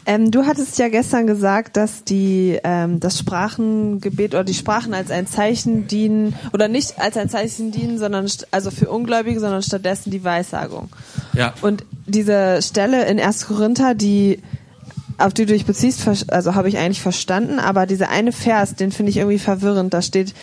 [0.07, 5.11] Ähm, du hattest ja gestern gesagt, dass die ähm, das Sprachengebet oder die Sprachen als
[5.11, 10.11] ein Zeichen dienen oder nicht als ein Zeichen dienen, sondern also für Ungläubige, sondern stattdessen
[10.11, 10.90] die Weissagung.
[11.35, 11.55] Ja.
[11.62, 13.47] Und diese Stelle in 1.
[13.47, 14.40] Korinther, die
[15.18, 18.90] auf die du dich beziehst, also habe ich eigentlich verstanden, aber dieser eine Vers, den
[18.90, 19.94] finde ich irgendwie verwirrend.
[19.94, 20.35] Da steht,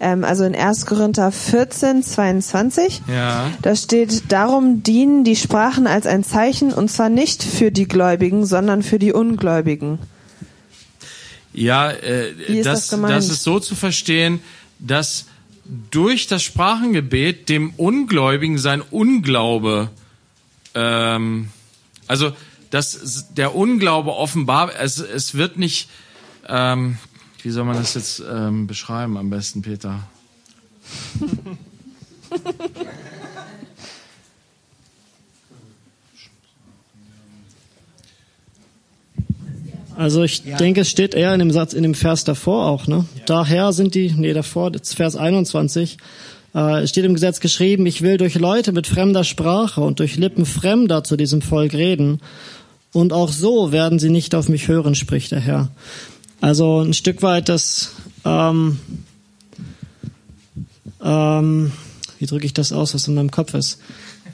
[0.00, 0.86] ähm, also in 1.
[0.86, 3.50] Korinther 14, 22, ja.
[3.62, 8.44] da steht, darum dienen die Sprachen als ein Zeichen und zwar nicht für die Gläubigen,
[8.44, 9.98] sondern für die Ungläubigen.
[11.54, 14.40] Ja, äh, das, das, das ist so zu verstehen,
[14.78, 15.26] dass
[15.90, 19.90] durch das Sprachengebet dem Ungläubigen sein Unglaube,
[20.78, 21.48] ähm,
[22.06, 22.32] also
[22.70, 25.88] dass der Unglaube offenbar, es, es wird nicht,
[26.46, 26.98] ähm,
[27.42, 30.06] wie soll man das jetzt ähm, beschreiben am besten, Peter?
[39.96, 40.56] Also ich ja.
[40.56, 43.04] denke, es steht eher in dem Satz, in dem Vers davor auch, ne?
[43.16, 43.22] Ja.
[43.26, 45.98] Daher sind die, nee, davor, Vers 21,
[46.54, 50.46] äh, steht im Gesetz geschrieben, ich will durch Leute mit fremder Sprache und durch Lippen
[50.46, 52.20] Fremder zu diesem Volk reden
[52.92, 55.70] und auch so werden sie nicht auf mich hören, spricht der Herr.
[56.40, 57.92] Also ein Stück weit das,
[58.24, 58.78] ähm,
[61.02, 61.72] ähm,
[62.18, 63.80] Wie drücke ich das aus, was in meinem Kopf ist?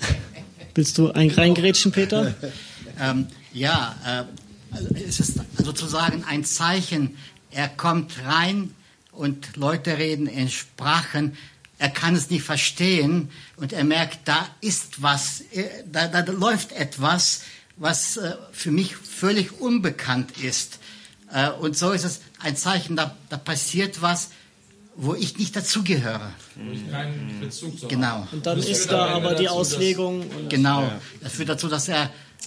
[0.74, 2.34] Willst du ein reingrätschen, Peter?
[3.00, 7.16] ähm, ja, äh, es ist sozusagen ein Zeichen.
[7.50, 8.70] Er kommt rein
[9.12, 11.36] und Leute reden in Sprachen.
[11.78, 16.72] Er kann es nicht verstehen und er merkt, da ist was, äh, da, da läuft
[16.72, 17.42] etwas,
[17.76, 20.78] was äh, für mich völlig unbekannt ist.
[21.32, 24.30] Äh, und so ist es ein Zeichen, da, da passiert was,
[24.96, 26.32] wo ich nicht dazugehöre.
[26.54, 28.28] Wo ich keinen Bezug zu Genau.
[28.30, 30.24] Und dann ist da aber die Auslegung.
[30.48, 30.90] genau.
[31.20, 32.04] Das führt dazu, dass er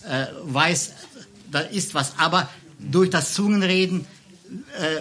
[0.07, 0.93] äh, weiß,
[1.51, 2.13] da ist was.
[2.17, 4.05] Aber durch das Zungenreden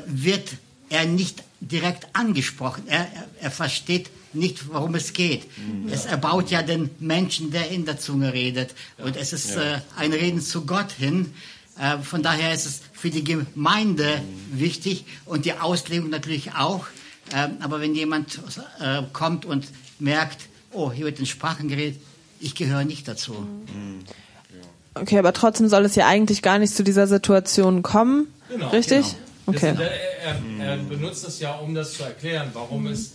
[0.07, 0.49] wird
[0.89, 2.85] er nicht direkt angesprochen.
[2.87, 5.47] Er, er, er versteht nicht, worum es geht.
[5.57, 5.89] Mhm.
[5.91, 8.75] Es erbaut ja den Menschen, der in der Zunge redet.
[8.99, 9.77] Und es ist ja.
[9.77, 11.35] äh, ein Reden zu Gott hin.
[11.79, 14.61] Äh, von daher ist es für die Gemeinde mhm.
[14.61, 16.87] wichtig und die Auslegung natürlich auch.
[17.33, 18.41] Äh, aber wenn jemand
[18.81, 19.67] äh, kommt und
[19.99, 22.01] merkt, oh, hier wird in Sprachen geredet,
[22.41, 23.33] ich gehöre nicht dazu.
[23.33, 24.05] Mhm.
[24.95, 28.29] Okay, aber trotzdem soll es ja eigentlich gar nicht zu dieser Situation kommen.
[28.49, 29.05] Genau, richtig?
[29.05, 29.59] Genau.
[29.59, 29.75] Okay.
[29.77, 29.87] Das,
[30.25, 33.13] er, er, benutzt es ja, um das zu erklären, warum es.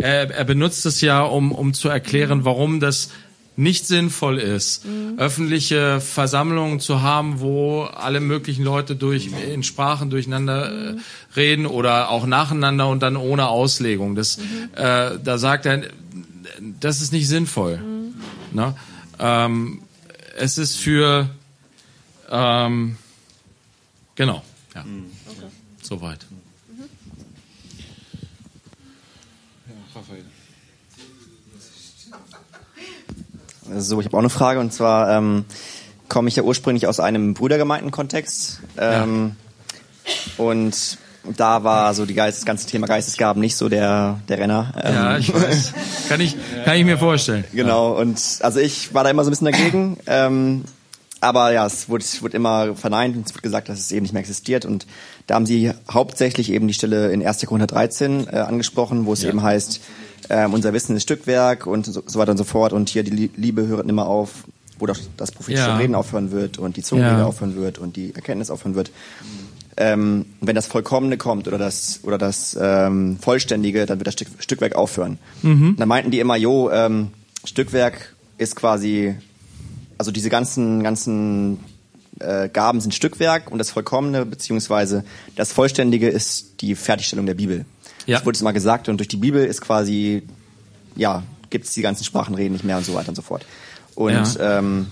[0.00, 3.10] Er, er benutzt es ja, um, um zu erklären, warum das
[3.56, 5.18] nicht sinnvoll ist, mhm.
[5.18, 11.00] öffentliche Versammlungen zu haben, wo alle möglichen Leute durch in Sprachen durcheinander mhm.
[11.36, 14.14] reden oder auch nacheinander und dann ohne Auslegung.
[14.14, 14.70] Das, mhm.
[14.76, 15.82] äh, da sagt er,
[16.80, 17.78] das ist nicht sinnvoll.
[17.78, 18.14] Mhm.
[18.52, 18.74] Ne?
[19.18, 19.82] Ähm,
[20.38, 21.28] es ist für
[22.30, 22.96] ähm,
[24.14, 24.42] genau,
[24.74, 24.84] ja.
[24.84, 25.06] Mhm.
[25.26, 25.46] Okay.
[25.82, 26.26] Soweit.
[33.76, 35.44] So, ich habe auch eine Frage und zwar ähm,
[36.08, 39.36] komme ich ja ursprünglich aus einem Brüdergemeindenkontext ähm,
[40.04, 40.44] ja.
[40.44, 40.98] und
[41.36, 44.72] da war so die Geist, das ganze Thema Geistesgaben nicht so der der Renner.
[44.82, 45.72] Ähm, ja, ich weiß.
[46.08, 47.44] kann ich kann ich mir vorstellen.
[47.52, 49.98] Genau und also ich war da immer so ein bisschen dagegen.
[50.06, 50.64] Ähm,
[51.20, 54.12] aber ja, es wurde, wurde immer verneint und es wird gesagt, dass es eben nicht
[54.12, 54.64] mehr existiert.
[54.64, 54.86] Und
[55.26, 57.44] da haben sie hauptsächlich eben die Stelle in 1.
[57.44, 59.28] Korinther 13 äh, angesprochen, wo es ja.
[59.28, 59.80] eben heißt,
[60.30, 62.72] äh, unser Wissen ist Stückwerk und so, so, weiter und so fort.
[62.72, 64.44] Und hier die Liebe hört immer auf,
[64.78, 65.76] wo doch das prophetische ja.
[65.76, 67.26] Reden aufhören wird und die Zungenrede ja.
[67.26, 68.90] aufhören wird und die Erkenntnis aufhören wird.
[69.76, 74.28] Ähm, wenn das Vollkommene kommt oder das oder das ähm, Vollständige, dann wird das Stück,
[74.38, 75.18] Stückwerk aufhören.
[75.42, 75.76] Mhm.
[75.78, 77.08] Dann meinten die immer, jo, ähm,
[77.44, 79.16] Stückwerk ist quasi
[80.00, 81.60] also diese ganzen, ganzen
[82.20, 85.04] äh, Gaben sind Stückwerk und das Vollkommene beziehungsweise
[85.36, 87.66] das Vollständige ist die Fertigstellung der Bibel.
[88.06, 88.18] Ja.
[88.18, 90.22] Das wurde es immer gesagt und durch die Bibel ist quasi,
[90.96, 93.44] ja, gibt es die ganzen Sprachenreden nicht mehr und so weiter und so fort.
[93.94, 94.58] Und ja.
[94.58, 94.86] ähm,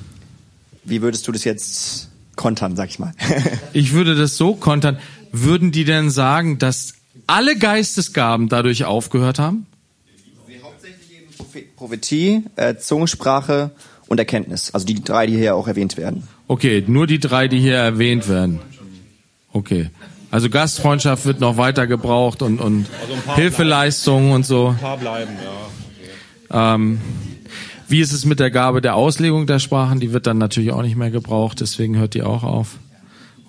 [0.85, 3.12] wie würdest du das jetzt kontern, sag ich mal?
[3.73, 4.99] ich würde das so kontern.
[5.33, 6.94] Würden die denn sagen, dass
[7.27, 9.66] alle Geistesgaben dadurch aufgehört haben?
[10.62, 13.71] Hauptsächlich eben Prophetie, äh, Zungensprache
[14.09, 14.73] und Erkenntnis.
[14.73, 16.27] Also die drei, die hier auch erwähnt werden.
[16.49, 18.61] Okay, nur die drei, die hier erwähnt werden.
[19.53, 19.90] Okay.
[20.31, 24.69] Also Gastfreundschaft wird noch weiter gebraucht und, und also Hilfeleistungen und so.
[24.69, 26.75] Ein paar bleiben, ja.
[26.75, 27.01] Ähm,
[27.88, 30.01] wie ist es mit der Gabe der Auslegung der Sprachen?
[30.01, 32.77] Die wird dann natürlich auch nicht mehr gebraucht, deswegen hört die auch auf.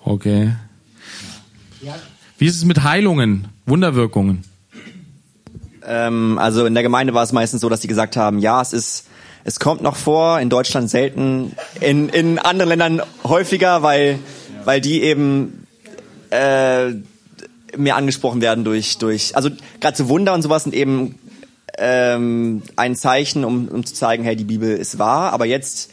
[0.02, 0.54] Okay.
[2.38, 4.44] Wie ist es mit Heilungen, Wunderwirkungen?
[5.86, 8.72] Ähm, also in der Gemeinde war es meistens so, dass sie gesagt haben, ja, es
[8.72, 9.06] ist
[9.44, 14.18] es kommt noch vor, in Deutschland selten, in, in anderen Ländern häufiger, weil,
[14.64, 15.59] weil die eben
[16.30, 16.90] äh,
[17.76, 21.18] mehr angesprochen werden durch, durch also gerade so Wunder und sowas sind eben
[21.78, 25.90] ähm, ein Zeichen, um, um zu zeigen, hey, die Bibel ist wahr, aber jetzt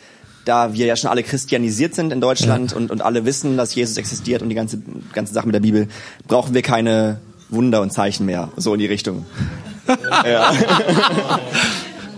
[0.48, 2.78] da wir ja schon alle christianisiert sind in Deutschland ja.
[2.78, 4.82] und, und alle wissen, dass Jesus existiert und die ganze,
[5.14, 5.88] ganze Sache mit der Bibel,
[6.28, 7.20] brauchen wir keine
[7.50, 9.26] Wunder und Zeichen mehr, so in die Richtung.
[10.26, 10.54] ja.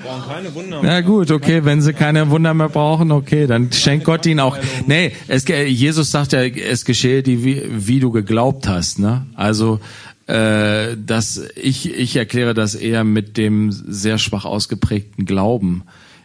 [0.10, 0.92] brauchen keine Wunder mehr.
[0.94, 4.58] Ja gut, okay, wenn sie keine Wunder mehr brauchen, okay, dann schenkt Gott ihnen auch.
[4.88, 9.00] Nee, es, Jesus sagt ja, es geschehe die, wie, wie du geglaubt hast.
[9.00, 9.26] Ne?
[9.36, 9.80] Also
[10.28, 15.84] äh, dass ich, ich erkläre das eher mit dem sehr schwach ausgeprägten Glauben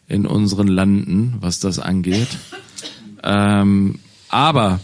[0.08, 2.28] in unseren Landen, was das angeht.
[3.22, 4.80] Ähm, aber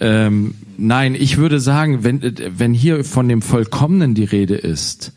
[0.00, 2.22] ähm, nein, ich würde sagen, wenn,
[2.58, 5.12] wenn hier von dem Vollkommenen die Rede ist,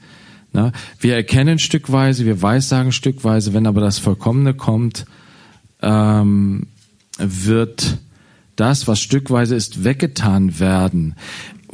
[0.55, 5.05] na, wir erkennen stückweise, wir weissagen stückweise, wenn aber das Vollkommene kommt,
[5.81, 6.67] ähm,
[7.17, 7.97] wird
[8.55, 11.15] das, was stückweise ist, weggetan werden.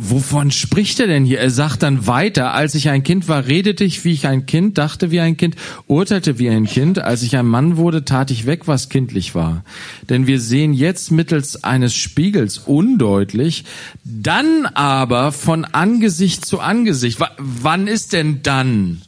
[0.03, 1.39] Wovon spricht er denn hier?
[1.39, 4.79] Er sagt dann weiter, als ich ein Kind war, redete ich wie ich ein Kind,
[4.79, 8.47] dachte wie ein Kind, urteilte wie ein Kind, als ich ein Mann wurde, tat ich
[8.47, 9.63] weg, was kindlich war.
[10.09, 13.63] Denn wir sehen jetzt mittels eines Spiegels undeutlich,
[14.03, 17.19] dann aber von Angesicht zu Angesicht.
[17.19, 19.03] W wann ist denn dann?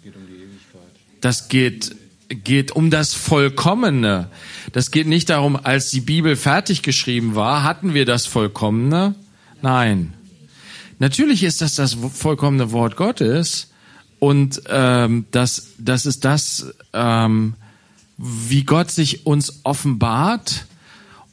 [1.22, 1.96] Das geht
[2.30, 4.30] geht um das Vollkommene.
[4.74, 9.16] Das geht nicht darum, als die Bibel fertig geschrieben war, hatten wir das Vollkommene.
[9.64, 10.14] Nein.
[11.00, 13.72] Natürlich ist das das vollkommene Wort Gottes
[14.20, 17.56] und ähm, das, das ist das, ähm,
[18.18, 20.66] wie Gott sich uns offenbart.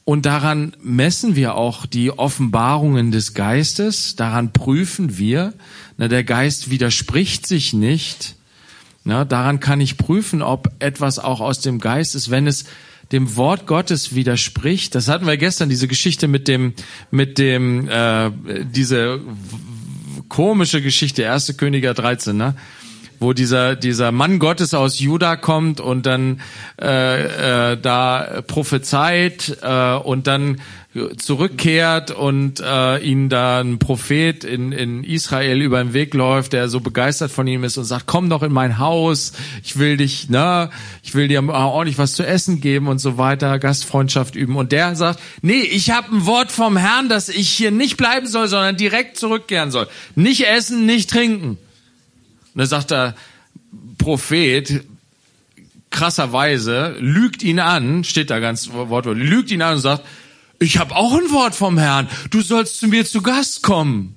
[0.04, 5.52] Und daran messen wir auch die Offenbarungen des Geistes, daran prüfen wir.
[5.98, 8.34] Na, der Geist widerspricht sich nicht.
[9.04, 12.64] Na, daran kann ich prüfen, ob etwas auch aus dem Geist ist, wenn es
[13.12, 14.94] dem Wort Gottes widerspricht.
[14.94, 16.74] Das hatten wir gestern, diese Geschichte mit dem,
[17.10, 18.30] mit dem, äh,
[18.64, 19.20] diese
[20.28, 22.54] komische Geschichte, erste Königer 13, ne?
[23.20, 26.40] Wo dieser dieser Mann Gottes aus Juda kommt und dann
[26.80, 30.56] äh, äh, da prophezeit äh, und dann
[31.18, 36.68] zurückkehrt und äh, ihn da ein Prophet in, in Israel über den Weg läuft, der
[36.68, 40.30] so begeistert von ihm ist und sagt, komm doch in mein Haus, ich will dich,
[40.30, 40.68] ne,
[41.04, 44.56] ich will dir ordentlich was zu essen geben und so weiter, Gastfreundschaft üben.
[44.56, 48.26] Und der sagt, nee, ich habe ein Wort vom Herrn, dass ich hier nicht bleiben
[48.26, 49.86] soll, sondern direkt zurückkehren soll.
[50.16, 51.56] Nicht essen, nicht trinken.
[52.54, 53.14] Und dann sagt der
[53.98, 54.84] Prophet,
[55.90, 60.04] krasserweise, lügt ihn an, steht da ganz wortwörtlich, lügt ihn an und sagt,
[60.58, 64.14] ich habe auch ein Wort vom Herrn, du sollst zu mir zu Gast kommen.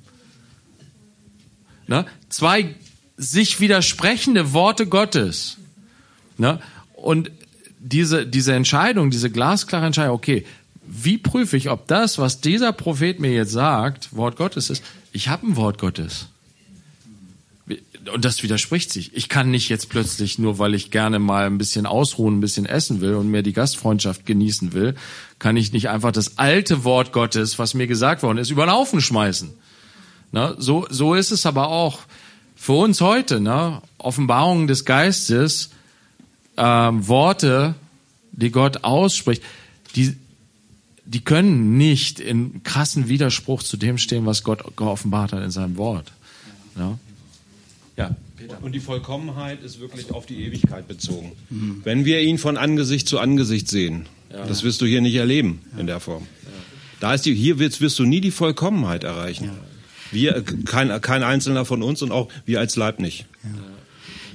[1.87, 2.05] Ne?
[2.29, 2.75] Zwei
[3.17, 5.57] sich widersprechende Worte Gottes.
[6.37, 6.59] Ne?
[6.93, 7.31] Und
[7.79, 10.45] diese, diese Entscheidung, diese glasklare Entscheidung, okay,
[10.85, 14.83] wie prüfe ich, ob das, was dieser Prophet mir jetzt sagt, Wort Gottes ist?
[15.11, 16.27] Ich habe ein Wort Gottes
[18.11, 19.15] und das widerspricht sich.
[19.15, 22.65] Ich kann nicht jetzt plötzlich, nur weil ich gerne mal ein bisschen ausruhen, ein bisschen
[22.65, 24.95] essen will und mir die Gastfreundschaft genießen will,
[25.39, 28.71] kann ich nicht einfach das alte Wort Gottes, was mir gesagt worden ist, über den
[28.71, 29.51] Haufen schmeißen.
[30.31, 31.99] Na, so, so ist es aber auch
[32.55, 33.39] für uns heute.
[33.39, 33.81] Ne?
[33.97, 35.69] Offenbarungen des Geistes,
[36.57, 37.75] ähm, Worte,
[38.31, 39.43] die Gott ausspricht,
[39.95, 40.15] die,
[41.05, 45.77] die können nicht in krassen Widerspruch zu dem stehen, was Gott geoffenbart hat in seinem
[45.77, 46.11] Wort.
[46.77, 46.97] Ja?
[47.95, 48.57] Ja, Peter.
[48.61, 51.33] Und die Vollkommenheit ist wirklich auf die Ewigkeit bezogen.
[51.49, 51.81] Mhm.
[51.83, 54.45] Wenn wir ihn von Angesicht zu Angesicht sehen, ja.
[54.45, 55.81] das wirst du hier nicht erleben ja.
[55.81, 56.23] in der Form.
[56.43, 56.49] Ja.
[56.99, 59.51] Da ist die, hier wirst, wirst du nie die Vollkommenheit erreichen.
[60.11, 63.25] Wir, kein, kein Einzelner von uns und auch wir als Leib nicht.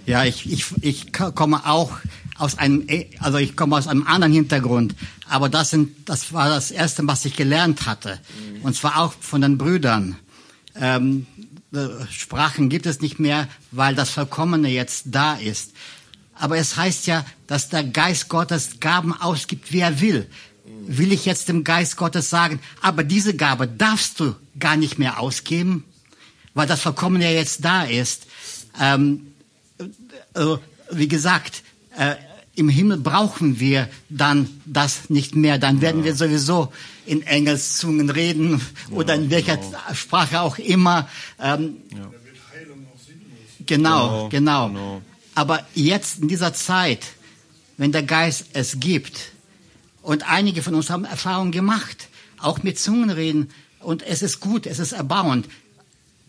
[0.06, 1.92] Ja, ich, ich, ich komme auch
[2.36, 2.86] aus einem,
[3.18, 4.94] also ich komme aus einem anderen Hintergrund,
[5.28, 8.18] aber das sind, das war das erste, was ich gelernt hatte,
[8.54, 8.62] mhm.
[8.62, 10.16] und zwar auch von den Brüdern.
[10.74, 11.47] Ähm, äh,
[12.10, 15.72] Sprachen gibt es nicht mehr, weil das Vollkommene jetzt da ist.
[16.34, 20.30] Aber es heißt ja, dass der Geist Gottes Gaben ausgibt, wie er will.
[20.86, 25.20] Will ich jetzt dem Geist Gottes sagen, aber diese Gabe darfst du gar nicht mehr
[25.20, 25.84] ausgeben,
[26.54, 28.26] weil das Vollkommene jetzt da ist.
[28.80, 29.32] Ähm,
[30.34, 30.56] äh,
[30.90, 31.62] wie gesagt,
[31.96, 32.14] äh,
[32.54, 35.58] im Himmel brauchen wir dann das nicht mehr.
[35.58, 36.72] Dann werden wir sowieso
[37.08, 39.78] in Engelszungen reden oder in welcher genau.
[39.94, 41.08] Sprache auch immer.
[41.40, 42.10] Ähm, ja.
[43.66, 45.02] Genau, genau, genau, genau.
[45.34, 47.06] Aber jetzt in dieser Zeit,
[47.76, 49.32] wenn der Geist es gibt,
[50.02, 53.50] und einige von uns haben Erfahrungen gemacht, auch mit Zungenreden,
[53.80, 55.48] und es ist gut, es ist erbauend.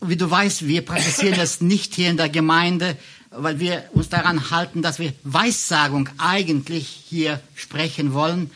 [0.01, 2.97] Wie du weißt, wir praktizieren es nicht hier in der Gemeinde,
[3.31, 8.51] weil wir uns daran halten, dass wir Weissagung eigentlich hier sprechen wollen.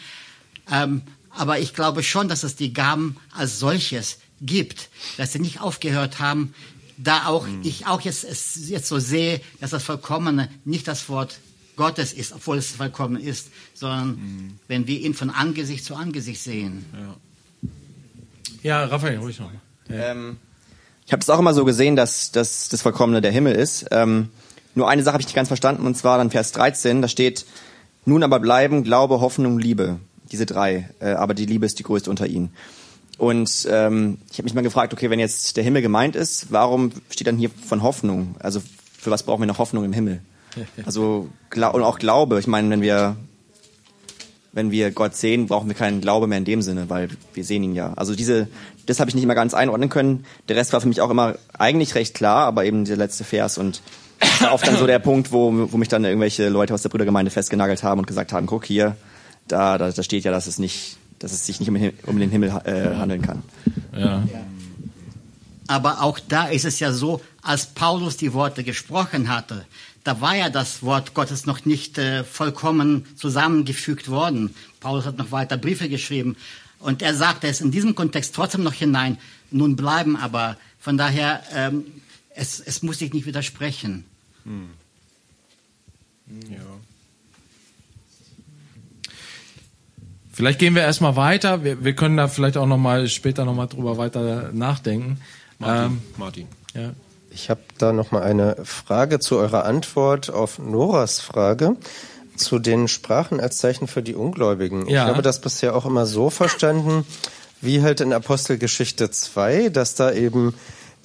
[0.71, 1.01] Ähm,
[1.36, 6.19] aber ich glaube schon, dass es die Gaben als solches gibt, dass sie nicht aufgehört
[6.19, 6.53] haben,
[6.97, 7.61] da auch mhm.
[7.63, 11.39] ich auch jetzt es jetzt so sehe, dass das Vollkommene nicht das Wort
[11.75, 14.59] Gottes ist, obwohl es vollkommen ist, sondern mhm.
[14.67, 16.86] wenn wir ihn von Angesicht zu Angesicht sehen.
[18.61, 19.49] Ja, ja Raphael, ruhig noch.
[19.89, 20.38] Ähm,
[21.05, 23.88] ich habe es auch immer so gesehen, dass, dass das Vollkommene der Himmel ist.
[23.91, 24.29] Ähm,
[24.75, 27.45] nur eine Sache habe ich nicht ganz verstanden, und zwar dann Vers 13, da steht,
[28.05, 29.99] nun aber bleiben Glaube, Hoffnung, Liebe.
[30.34, 32.49] Diese drei, äh, aber die Liebe ist die größte unter ihnen.
[33.19, 36.91] Und ähm, ich habe mich mal gefragt, okay, wenn jetzt der Himmel gemeint ist, warum
[37.11, 38.36] steht dann hier von Hoffnung?
[38.39, 38.61] Also
[38.97, 40.21] für was brauchen wir noch Hoffnung im Himmel?
[40.86, 42.39] Also und auch Glaube.
[42.39, 43.15] Ich meine, wenn wir
[44.53, 47.63] wenn wir Gott sehen, brauchen wir keinen Glaube mehr in dem Sinne, weil wir sehen
[47.63, 47.93] ihn ja.
[47.93, 48.47] Also diese,
[48.86, 50.25] das habe ich nicht immer ganz einordnen können.
[50.47, 53.57] Der Rest war für mich auch immer eigentlich recht klar, aber eben der letzte Vers
[53.57, 53.81] und
[54.19, 56.89] das war oft dann so der Punkt, wo, wo mich dann irgendwelche Leute aus der
[56.89, 58.95] Brüdergemeinde festgenagelt haben und gesagt haben, guck hier,
[59.47, 62.29] da, da, da steht ja, dass es nicht, dass es sich nicht um, um den
[62.29, 63.43] Himmel äh, handeln kann.
[63.95, 64.23] Ja.
[65.67, 69.65] Aber auch da ist es ja so, als Paulus die Worte gesprochen hatte,
[70.03, 74.53] da war ja das Wort Gottes noch nicht äh, vollkommen zusammengefügt worden.
[74.81, 76.35] Paulus hat noch weiter Briefe geschrieben
[76.79, 79.17] und er sagte es in diesem Kontext trotzdem noch hinein,
[79.51, 80.57] nun bleiben aber.
[80.79, 81.85] Von daher, ähm,
[82.35, 84.03] es, es muss sich nicht widersprechen.
[84.43, 84.69] Hm.
[86.49, 86.57] Ja.
[90.34, 91.63] Vielleicht gehen wir erstmal weiter.
[91.63, 95.19] Wir, wir können da vielleicht auch noch mal später noch mal drüber weiter nachdenken.
[95.59, 96.47] Martin, Ähm, Martin.
[96.73, 96.89] ja.
[97.29, 101.77] Ich habe da noch mal eine Frage zu eurer Antwort auf Noras Frage
[102.36, 104.88] zu den Sprachen als Zeichen für die Ungläubigen.
[104.88, 105.03] Ja.
[105.05, 107.05] Ich habe das bisher auch immer so verstanden,
[107.61, 110.53] wie halt in Apostelgeschichte 2, dass da eben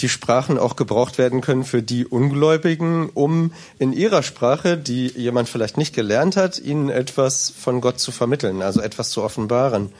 [0.01, 5.49] die Sprachen auch gebraucht werden können für die Ungläubigen, um in ihrer Sprache, die jemand
[5.49, 9.93] vielleicht nicht gelernt hat, ihnen etwas von Gott zu vermitteln, also etwas zu offenbaren.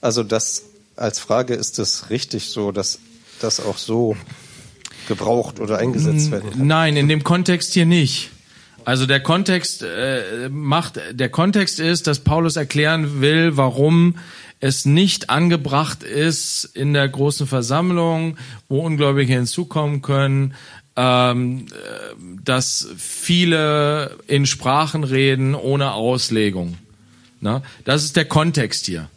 [0.00, 0.64] Also das
[0.96, 2.98] als Frage ist es richtig so, dass
[3.40, 4.16] das auch so
[5.08, 6.66] gebraucht oder eingesetzt werden kann.
[6.66, 8.30] Nein, in dem Kontext hier nicht.
[8.84, 14.16] Also der Kontext äh, macht der Kontext ist, dass Paulus erklären will, warum
[14.60, 18.36] es nicht angebracht ist in der großen Versammlung,
[18.68, 20.54] wo Ungläubige hinzukommen können,
[20.96, 22.14] ähm, äh,
[22.44, 26.76] dass viele in Sprachen reden ohne Auslegung.
[27.40, 29.08] Na, das ist der Kontext hier.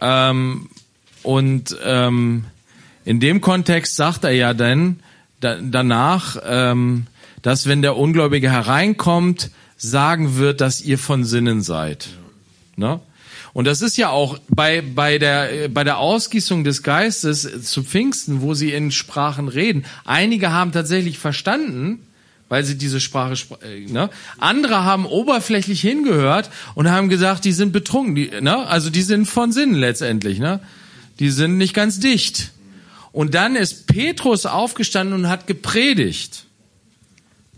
[0.00, 0.68] Ähm,
[1.22, 2.44] und ähm,
[3.04, 5.00] in dem Kontext sagt er ja dann
[5.40, 7.06] da, danach, ähm,
[7.44, 12.08] dass wenn der Ungläubige hereinkommt, sagen wird, dass ihr von Sinnen seid.
[12.76, 13.00] Ne?
[13.52, 18.40] Und das ist ja auch bei, bei, der, bei der Ausgießung des Geistes zu Pfingsten,
[18.40, 19.84] wo sie in Sprachen reden.
[20.06, 22.00] Einige haben tatsächlich verstanden,
[22.48, 24.08] weil sie diese Sprache, spr- äh, ne?
[24.38, 28.66] Andere haben oberflächlich hingehört und haben gesagt, die sind betrunken, die, ne?
[28.66, 30.60] Also die sind von Sinnen letztendlich, ne?
[31.18, 32.52] Die sind nicht ganz dicht.
[33.12, 36.46] Und dann ist Petrus aufgestanden und hat gepredigt.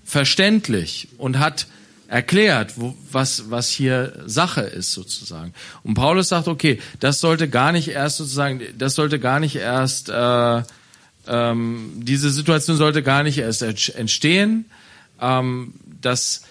[0.06, 1.08] Verständlich.
[1.18, 1.66] Und hat
[2.08, 5.52] erklärt, wo, was, was hier Sache ist sozusagen.
[5.82, 10.08] Und Paulus sagt, okay, das sollte gar nicht erst sozusagen, das sollte gar nicht erst,
[10.08, 10.62] äh,
[11.26, 14.66] ähm, diese Situation sollte gar nicht erst entstehen.
[15.20, 16.42] Ähm, das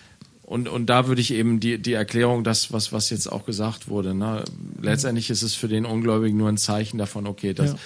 [0.43, 3.88] und und da würde ich eben die die Erklärung, das was was jetzt auch gesagt
[3.88, 4.14] wurde.
[4.14, 4.43] Ne?
[4.82, 7.78] Letztendlich ist es für den Ungläubigen nur ein Zeichen davon, okay, das Ja.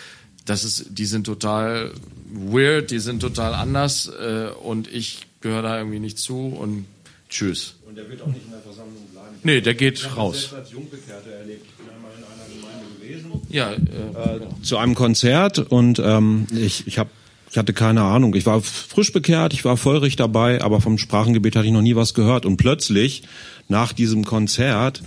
[0.46, 1.92] das ist, die sind total
[2.34, 6.86] weird, die sind total anders äh, und ich gehöre da irgendwie nicht zu und
[7.30, 7.76] tschüss.
[7.88, 9.36] Und der wird auch nicht in der Versammlung bleiben.
[9.44, 10.34] Nee, der geht Ich habe raus.
[10.34, 11.66] das selbst als Jungbekehrter erlebt.
[11.66, 13.42] Ich bin einmal in einer Gemeinde gewesen.
[13.50, 17.10] Ja, äh, zu einem Konzert und ähm, ich, ich habe
[17.52, 18.36] ich hatte keine Ahnung.
[18.36, 21.96] Ich war frisch bekehrt, ich war feurig dabei, aber vom Sprachengebet hatte ich noch nie
[21.96, 22.46] was gehört.
[22.46, 23.24] Und plötzlich,
[23.68, 25.02] nach diesem Konzert,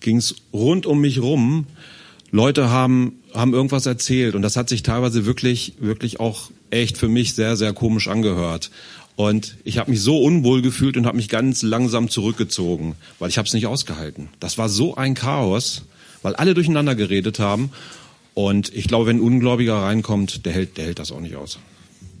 [0.00, 1.66] ging es rund um mich rum.
[2.30, 7.08] Leute haben, haben irgendwas erzählt und das hat sich teilweise wirklich, wirklich auch echt für
[7.08, 8.70] mich sehr, sehr komisch angehört.
[9.16, 13.38] Und ich habe mich so unwohl gefühlt und habe mich ganz langsam zurückgezogen, weil ich
[13.38, 14.28] habe es nicht ausgehalten.
[14.40, 15.82] Das war so ein Chaos,
[16.22, 17.70] weil alle durcheinander geredet haben.
[18.34, 21.58] Und ich glaube, wenn ein Ungläubiger reinkommt, der hält, der hält das auch nicht aus.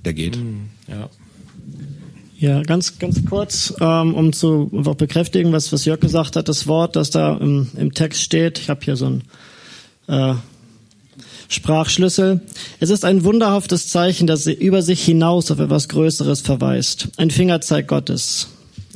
[0.04, 0.38] Der geht.
[0.88, 1.08] ja.
[2.38, 6.66] Ja, ganz, ganz kurz, ähm, um zu einfach bekräftigen, was, was Jörg gesagt hat, das
[6.66, 8.58] Wort, das da im, im Text steht.
[8.58, 9.22] Ich habe hier so ein
[10.08, 10.34] äh,
[11.52, 12.40] Sprachschlüssel.
[12.80, 17.08] Es ist ein wunderhaftes Zeichen, das über sich hinaus auf etwas Größeres verweist.
[17.16, 18.48] Ein Fingerzeig Gottes.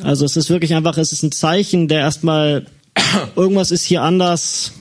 [0.03, 2.67] Also es ist wirklich einfach, es ist ein Zeichen, der erstmal,
[3.37, 4.73] irgendwas ist hier anders,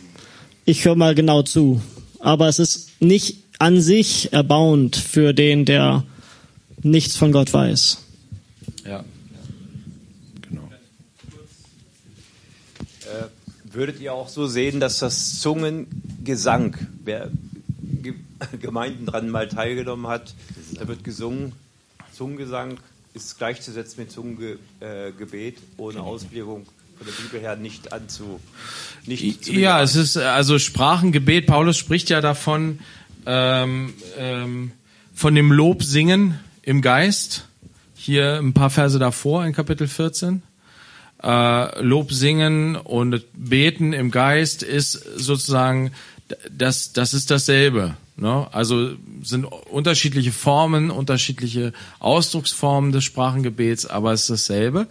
[0.65, 1.82] ich höre mal genau zu.
[2.19, 6.03] Aber es ist nicht an sich erbauend für den, der
[6.82, 7.99] nichts von Gott weiß.
[8.86, 9.03] ja.
[10.41, 10.69] Genau.
[13.71, 17.30] Würdet ihr auch so sehen, dass das Zungengesang, wer
[18.61, 20.33] Gemeinden dran mal teilgenommen hat,
[20.73, 21.53] da wird gesungen,
[22.13, 22.77] Zungengesang
[23.13, 24.59] ist gleichzusetzen mit Zungengebet
[25.17, 26.65] Gebet, ohne Auslegung
[26.97, 28.39] von der Bibel her nicht anzu.
[29.05, 31.45] Nicht Ja, es ist also Sprachengebet.
[31.45, 32.79] Paulus spricht ja davon,
[33.25, 34.71] ähm, ähm,
[35.13, 37.45] von dem Lob singen im Geist.
[37.95, 40.43] Hier ein paar Verse davor in Kapitel 14.
[41.23, 45.91] Äh, Lob singen und beten im Geist ist sozusagen,
[46.49, 47.95] das, das ist dasselbe.
[48.18, 48.47] Ne?
[48.51, 48.91] Also
[49.24, 54.88] sind unterschiedliche Formen, unterschiedliche Ausdrucksformen des Sprachengebets, aber es ist dasselbe.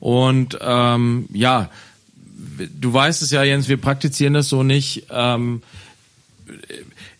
[0.00, 1.70] Und ähm, ja,
[2.80, 5.06] du weißt es ja, Jens, wir praktizieren das so nicht.
[5.10, 5.62] Ähm,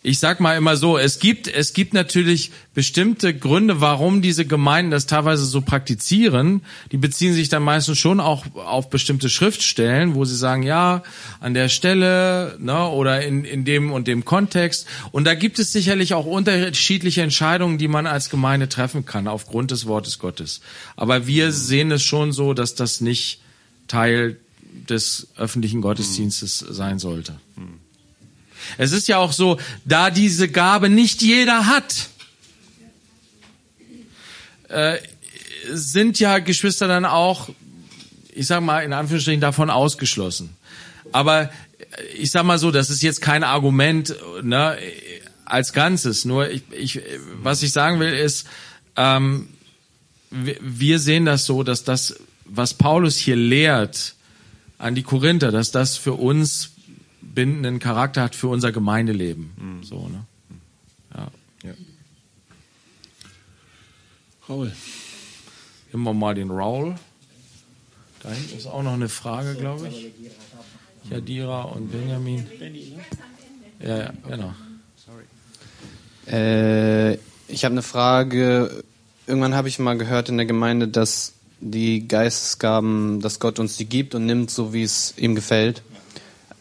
[0.07, 4.91] ich sag mal immer so, es gibt, es gibt natürlich bestimmte Gründe, warum diese Gemeinden
[4.91, 6.61] das teilweise so praktizieren.
[6.93, 11.03] Die beziehen sich dann meistens schon auch auf bestimmte Schriftstellen, wo sie sagen, ja,
[11.41, 14.87] an der Stelle, ne, oder in, in dem und dem Kontext.
[15.11, 19.71] Und da gibt es sicherlich auch unterschiedliche Entscheidungen, die man als Gemeinde treffen kann, aufgrund
[19.71, 20.61] des Wortes Gottes.
[20.97, 23.41] Aber wir sehen es schon so, dass das nicht
[23.89, 24.37] Teil
[24.87, 27.41] des öffentlichen Gottesdienstes sein sollte.
[28.79, 32.09] Es ist ja auch so, da diese Gabe nicht jeder hat,
[34.69, 34.99] äh,
[35.71, 37.49] sind ja Geschwister dann auch,
[38.33, 40.57] ich sag mal in Anführungsstrichen, davon ausgeschlossen.
[41.13, 41.51] Aber
[42.17, 44.77] ich sag mal so, das ist jetzt kein Argument ne,
[45.45, 46.25] als Ganzes.
[46.25, 47.01] Nur ich, ich,
[47.43, 48.47] was ich sagen will ist,
[48.97, 49.49] ähm,
[50.31, 54.15] wir sehen das so, dass das, was Paulus hier lehrt
[54.79, 56.71] an die Korinther, dass das für uns
[57.35, 59.81] bindenden Charakter hat für unser Gemeindeleben.
[59.83, 60.25] So, ne?
[61.15, 61.31] Ja.
[64.49, 64.73] Raul.
[65.93, 66.97] Immer mal den Raul.
[68.23, 70.11] Da hinten ist auch noch eine Frage, glaube ich.
[71.11, 72.47] Jadira und Benjamin.
[73.81, 74.55] Ja, ja, genau.
[76.27, 77.15] Äh,
[77.49, 78.83] ich habe eine Frage.
[79.27, 83.87] Irgendwann habe ich mal gehört in der Gemeinde, dass die Geistesgaben, dass Gott uns die
[83.87, 85.83] gibt und nimmt, so wie es ihm gefällt.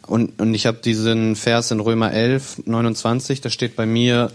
[0.08, 4.32] Und, und ich habe diesen Vers in Römer 11, 29, da steht bei mir,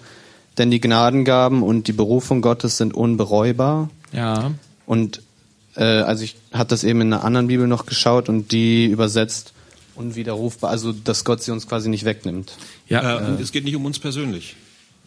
[0.56, 3.90] denn die Gnadengaben und die Berufung Gottes sind unbereubar.
[4.12, 4.52] Ja.
[4.86, 5.22] Und
[5.76, 9.52] äh, also ich hatte das eben in einer anderen Bibel noch geschaut und die übersetzt
[9.94, 12.56] unwiderrufbar, also dass Gott sie uns quasi nicht wegnimmt.
[12.88, 13.18] Ja.
[13.18, 14.56] Äh, es geht nicht um uns persönlich.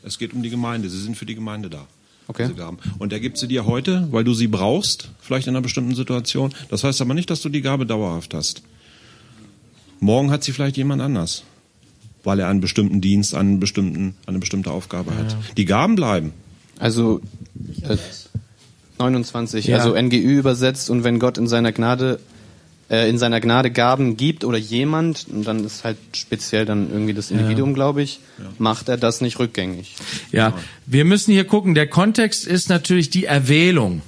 [0.03, 0.89] Es geht um die Gemeinde.
[0.89, 1.85] Sie sind für die Gemeinde da.
[2.27, 2.43] Okay.
[2.43, 2.77] Diese Gaben.
[2.99, 6.53] Und er gibt sie dir heute, weil du sie brauchst, vielleicht in einer bestimmten Situation.
[6.69, 8.61] Das heißt aber nicht, dass du die Gabe dauerhaft hast.
[10.01, 11.43] Morgen hat sie vielleicht jemand anders,
[12.23, 15.37] weil er einen bestimmten Dienst, einen bestimmten, eine bestimmte Aufgabe hat.
[15.57, 16.33] Die Gaben bleiben.
[16.79, 17.21] Also
[17.87, 17.95] äh,
[18.97, 19.77] 29, Ja.
[19.77, 22.19] also NGÜ übersetzt und wenn Gott in seiner Gnade
[22.89, 27.13] äh, in seiner Gnade Gaben gibt oder jemand, und dann ist halt speziell dann irgendwie
[27.13, 28.19] das Individuum, glaube ich,
[28.57, 29.95] macht er das nicht rückgängig.
[30.31, 30.53] Ja,
[30.85, 31.73] wir müssen hier gucken.
[31.73, 34.01] Der Kontext ist natürlich die Erwählung.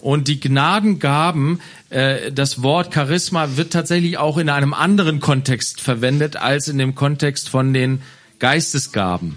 [0.00, 6.36] Und die Gnadengaben, äh, das Wort Charisma wird tatsächlich auch in einem anderen Kontext verwendet
[6.36, 8.02] als in dem Kontext von den
[8.38, 9.36] Geistesgaben.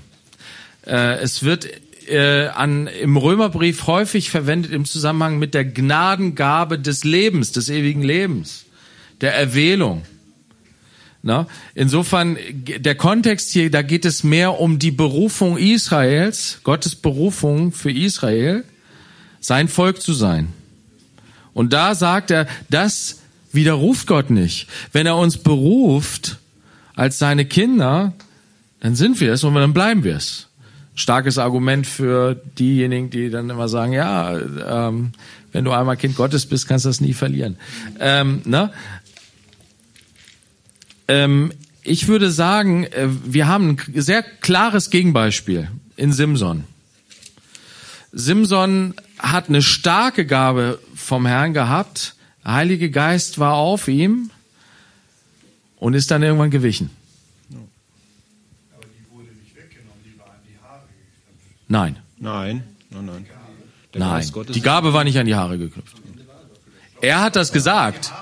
[0.85, 1.67] Äh, es wird
[2.07, 8.03] äh, an, im Römerbrief häufig verwendet im Zusammenhang mit der Gnadengabe des Lebens, des ewigen
[8.03, 8.65] Lebens,
[9.21, 10.03] der Erwählung.
[11.23, 11.45] Na,
[11.75, 17.91] insofern, der Kontext hier, da geht es mehr um die Berufung Israels, Gottes Berufung für
[17.91, 18.63] Israel,
[19.41, 20.53] sein Volk zu sein.
[21.53, 23.19] Und da sagt er, das
[23.51, 24.67] widerruft Gott nicht.
[24.93, 26.37] Wenn er uns beruft
[26.95, 28.13] als seine Kinder,
[28.79, 30.47] dann sind wir es und dann bleiben wir es.
[30.95, 35.11] Starkes Argument für diejenigen, die dann immer sagen, ja, ähm,
[35.51, 37.57] wenn du einmal Kind Gottes bist, kannst du das nie verlieren.
[37.99, 38.71] Ähm, ne?
[41.07, 41.51] Ähm,
[41.83, 46.65] ich würde sagen, äh, wir haben ein sehr klares Gegenbeispiel in Simson.
[48.11, 52.15] Simson hat eine starke Gabe vom Herrn gehabt.
[52.43, 54.31] Der Heilige Geist war auf ihm
[55.77, 56.89] und ist dann irgendwann gewichen.
[61.67, 63.25] Nein, Nein, nein, nein.
[63.93, 64.31] Der nein.
[64.53, 65.97] Die Gabe war nicht an die Haare geknüpft.
[67.01, 68.13] Er hat das gesagt.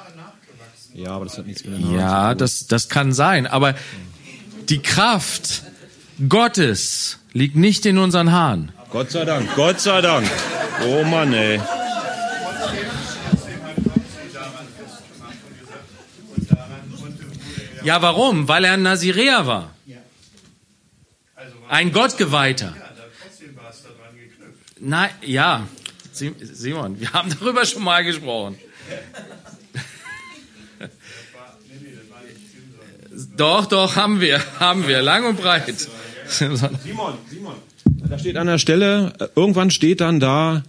[0.94, 3.46] Ja, aber das hat nichts mit den Haaren Ja, das, das kann sein.
[3.46, 3.76] Aber
[4.70, 5.64] die Kraft
[6.30, 8.72] Gottes liegt nicht in unseren Haaren.
[8.92, 10.28] Gott sei Dank, Gott sei Dank.
[10.86, 11.60] Oh Mann, ey.
[17.84, 18.48] Ja, warum?
[18.48, 19.74] Weil er ein Naziräer war.
[21.70, 22.74] Ein Gottgeweihter.
[24.80, 25.68] Nein, ja.
[26.12, 28.58] Si- Simon, wir haben darüber schon mal gesprochen.
[33.38, 35.88] Doch, doch, haben wir, haben wir, lang und breit.
[36.28, 37.56] Simon, Simon.
[38.10, 40.64] Da steht an der Stelle, äh, irgendwann steht dann da,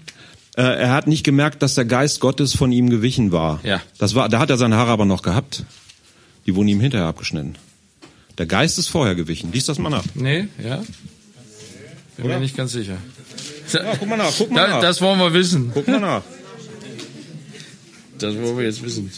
[0.57, 3.61] äh, er hat nicht gemerkt, dass der Geist Gottes von ihm gewichen war.
[3.63, 3.81] Ja.
[3.99, 5.65] Das war, da hat er seine Haare aber noch gehabt.
[6.47, 7.57] Die wurden ihm hinterher abgeschnitten.
[8.39, 9.53] Der Geist ist vorher gewichen.
[9.53, 10.05] Lies das mal nach.
[10.15, 10.83] Nee, ja?
[12.17, 12.97] Bin mir nicht ganz sicher.
[13.73, 14.81] Ja, guck mal nach, guck mal Da, nach.
[14.81, 15.71] das wollen wir wissen.
[15.73, 16.23] Guck mal nach.
[18.19, 19.11] Das wollen wir jetzt wissen.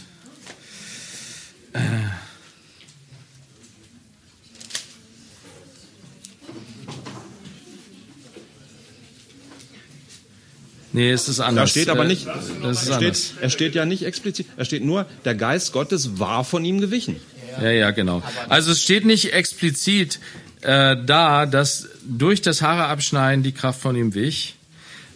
[10.92, 11.64] Nee, es ist anders.
[11.64, 13.18] Da steht aber Äh, nicht, Das ist er, anders.
[13.28, 16.80] steht, er steht ja nicht explizit, er steht nur, der Geist Gottes war von ihm
[16.80, 17.16] gewichen.
[17.60, 18.22] Ja, ja, genau.
[18.48, 20.18] Also es steht nicht explizit
[20.62, 24.54] äh, da, dass durch das Haare abschneiden die Kraft von ihm wich.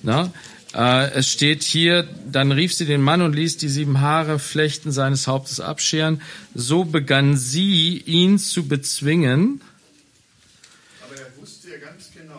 [0.02, 0.32] Na?
[0.74, 4.92] Äh, es steht hier, dann rief sie den Mann und ließ die sieben Haare Flechten
[4.92, 6.20] seines Hauptes abscheren.
[6.54, 9.60] So begann sie, ihn zu bezwingen.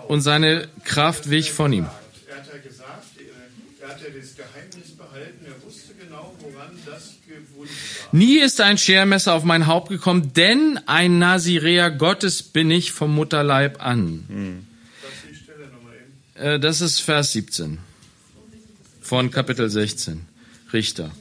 [0.07, 1.85] Und seine Kraft wich von ihm.
[2.29, 6.71] Er hat ja gesagt, äh, er hat ja das Geheimnis behalten, er wusste genau, woran
[6.85, 7.96] das gewunden war.
[8.11, 13.13] Nie ist ein Schermesser auf mein Haupt gekommen, denn ein Naziräer Gottes bin ich vom
[13.13, 14.23] Mutterleib an.
[14.29, 14.67] Eben.
[16.35, 17.79] Äh, Das ist Vers 17
[19.01, 20.25] von Kapitel 16.
[20.73, 21.11] Richter.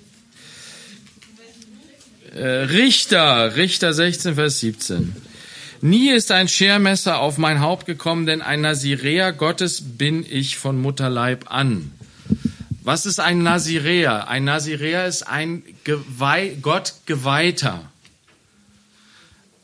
[2.35, 5.15] Äh, Richter, Richter 16, Vers 17.
[5.83, 10.81] Nie ist ein Schermesser auf mein Haupt gekommen, denn ein Naziräer Gottes bin ich von
[10.81, 11.93] Mutterleib an.
[12.87, 14.29] Was ist ein Naziräer?
[14.29, 17.91] Ein Naziräer ist ein Geweih, Gott geweihter.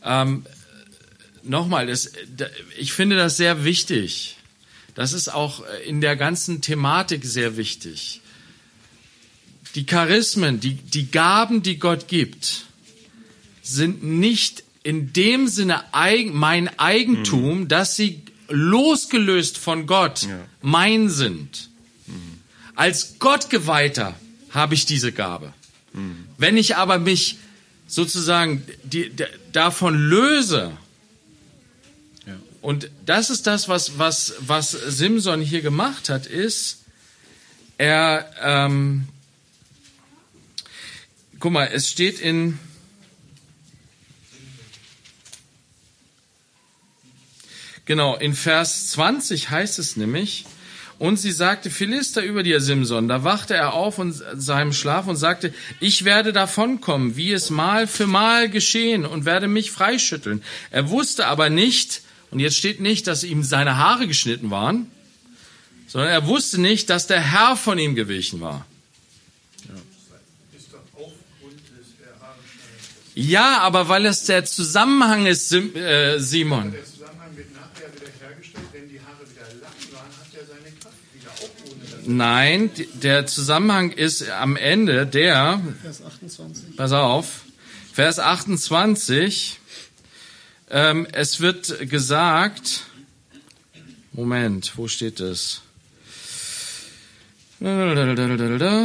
[0.02, 0.44] Ähm,
[1.44, 2.10] Nochmal, das,
[2.76, 4.38] ich finde das sehr wichtig.
[4.96, 8.22] Das ist auch in der ganzen Thematik sehr wichtig.
[9.76, 12.64] Die Charismen, die, die Gaben, die Gott gibt,
[13.62, 20.26] sind nicht in dem Sinne eig mein Eigentum, dass sie losgelöst von Gott
[20.60, 21.70] mein sind.
[22.82, 24.16] Als Gottgeweihter
[24.50, 25.52] habe ich diese Gabe.
[26.36, 27.38] Wenn ich aber mich
[27.86, 30.76] sozusagen die, d- davon löse,
[32.60, 36.78] und das ist das, was, was, was Simson hier gemacht hat, ist,
[37.78, 39.06] er, ähm,
[41.38, 42.58] guck mal, es steht in,
[47.84, 50.46] genau, in Vers 20 heißt es nämlich,
[51.02, 53.08] und sie sagte, Philister über dir, Simson.
[53.08, 57.88] Da wachte er auf in seinem Schlaf und sagte, ich werde davonkommen, wie es Mal
[57.88, 60.44] für Mal geschehen und werde mich freischütteln.
[60.70, 64.92] Er wusste aber nicht, und jetzt steht nicht, dass ihm seine Haare geschnitten waren,
[65.88, 68.64] sondern er wusste nicht, dass der Herr von ihm gewichen war.
[73.14, 76.72] Ja, aber weil es der Zusammenhang ist, äh, Simon.
[76.72, 78.64] Der Zusammenhang wird nachher wieder hergestellt.
[78.72, 81.91] Wenn die Haare wieder lang waren, hat er seine Kraft wieder, auch ohne das.
[82.04, 86.76] Nein, der Zusammenhang ist am Ende der, Vers 28.
[86.76, 87.42] pass auf,
[87.92, 89.60] Vers 28,
[90.70, 92.82] ähm, es wird gesagt,
[94.12, 95.62] Moment, wo steht es?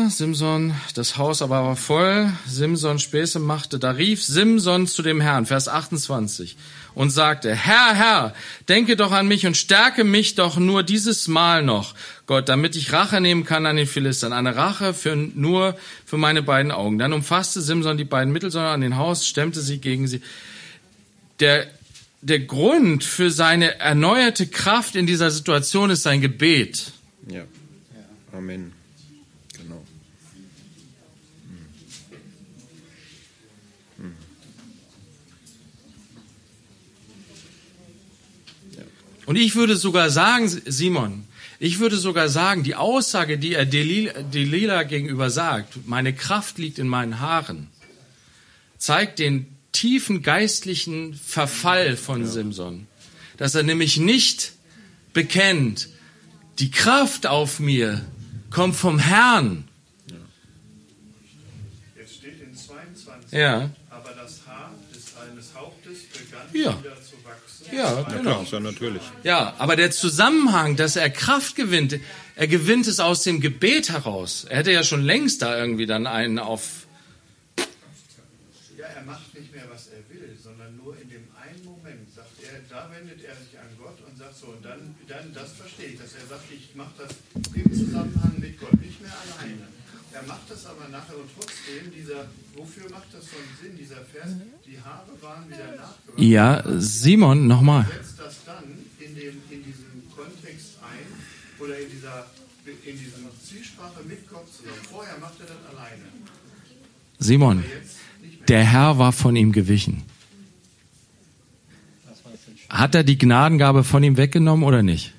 [0.09, 2.31] Simson, das Haus aber war voll.
[2.47, 3.79] Simson Späße machte.
[3.79, 6.57] Da rief Simson zu dem Herrn, Vers 28,
[6.93, 8.33] und sagte, Herr, Herr,
[8.69, 11.95] denke doch an mich und stärke mich doch nur dieses Mal noch,
[12.27, 14.33] Gott, damit ich Rache nehmen kann an den Philistern.
[14.33, 16.99] Eine Rache für, nur für meine beiden Augen.
[16.99, 20.21] Dann umfasste Simson die beiden Mittelssäulen an den Haus, stemmte sie gegen sie.
[21.39, 21.67] Der,
[22.21, 26.91] der Grund für seine erneuerte Kraft in dieser Situation ist sein Gebet.
[27.31, 27.43] Ja.
[28.33, 28.73] Amen.
[29.57, 29.81] Genau.
[39.25, 41.25] Und ich würde sogar sagen, Simon,
[41.59, 46.87] ich würde sogar sagen, die Aussage, die er Delila, gegenüber sagt, meine Kraft liegt in
[46.87, 47.67] meinen Haaren,
[48.77, 52.87] zeigt den tiefen geistlichen Verfall von Simson.
[53.37, 54.53] Dass er nämlich nicht
[55.13, 55.89] bekennt,
[56.59, 58.05] die Kraft auf mir
[58.49, 59.67] kommt vom Herrn.
[61.97, 63.31] Jetzt steht in 22.
[63.31, 63.69] Ja.
[63.89, 66.79] Aber das Haar des eines Hauptes begann Ja.
[66.79, 66.97] wieder.
[67.71, 68.21] Ja, Ja, genau.
[68.21, 69.01] klar, ist ja natürlich.
[69.23, 71.99] Ja, aber der Zusammenhang, dass er Kraft gewinnt,
[72.35, 74.45] er gewinnt es aus dem Gebet heraus.
[74.49, 76.85] Er hätte ja schon längst da irgendwie dann einen auf.
[78.77, 82.31] Ja, er macht nicht mehr, was er will, sondern nur in dem einen Moment sagt
[82.43, 85.87] er, da wendet er sich an Gott und sagt so, und dann, dann das verstehe
[85.87, 87.11] ich, dass er sagt, ich mache das
[87.55, 88.76] im Zusammenhang mit Gott.
[90.17, 94.03] Er macht das aber nachher und trotzdem, dieser, wofür macht das so einen Sinn, dieser
[94.03, 94.31] Vers,
[94.65, 96.23] die Haare waren wieder nachgewachsen.
[96.23, 97.85] Ja, Simon, nochmal.
[97.85, 98.63] setzt das dann
[98.99, 102.25] in, dem, in diesem Kontext ein oder in dieser
[102.67, 104.81] in diesem Zielsprache mit Gott zusammen.
[104.91, 106.03] Vorher macht er das alleine.
[107.19, 107.63] Simon,
[108.47, 110.03] der Herr war von ihm gewichen.
[112.69, 115.13] Hat er die Gnadengabe von ihm weggenommen oder nicht?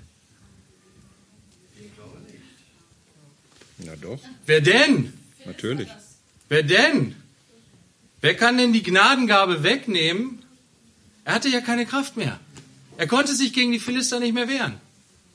[3.79, 5.13] Ja, doch, Wer denn?
[5.45, 5.89] natürlich.
[6.49, 7.15] Wer denn?
[8.23, 10.43] Wer kann denn die Gnadengabe wegnehmen?
[11.27, 12.41] Er hatte ja keine Kraft mehr.
[12.97, 14.75] Er konnte sich gegen die Philister nicht mehr wehren.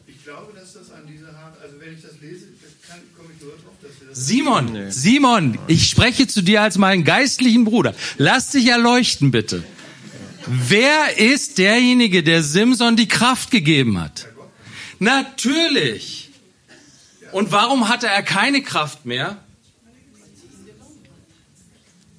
[0.08, 2.48] Ich glaube, dass das an dieser Haare, also wenn ich das lese,
[2.88, 6.80] kann, komme ich nur drauf, dass wir das Simon, Simon, ich spreche zu dir als
[6.80, 7.94] meinen geistlichen Bruder.
[8.18, 9.64] Lass dich erleuchten, bitte.
[10.48, 14.28] Wer ist derjenige, der Simson die Kraft gegeben hat?
[14.98, 16.32] Natürlich.
[17.34, 19.44] Und warum hatte er keine Kraft mehr?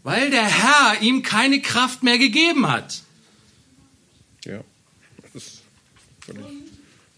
[0.03, 3.03] Weil der Herr ihm keine Kraft mehr gegeben hat.
[4.45, 4.61] Ja,
[5.23, 5.63] das ist
[6.21, 6.45] völlig,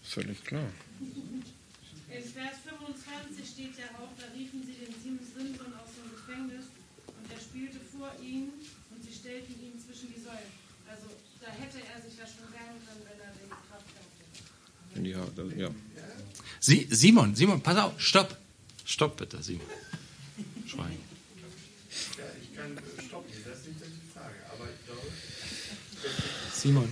[0.03, 0.69] völlig klar.
[1.01, 6.65] In Vers 25 steht ja auch, da riefen sie den Simson aus dem Gefängnis
[7.07, 8.53] und er spielte vor ihnen
[8.91, 10.53] und sie stellten ihn zwischen die Säulen.
[10.87, 11.07] Also
[11.41, 14.45] da hätte er sich ja schon wehren können, wenn er die Kraft gehabt hätte.
[14.93, 15.69] Wenn die Haare, ja.
[16.59, 18.37] Sie, Simon, Simon, pass auf, stopp.
[18.85, 19.65] Stopp bitte, Simon.
[20.65, 20.97] Schweigen.
[22.17, 23.31] Ja, ich kann stoppen.
[23.45, 24.35] Das ist nicht die Frage.
[24.53, 25.07] Aber ich glaube,
[26.53, 26.89] Simon.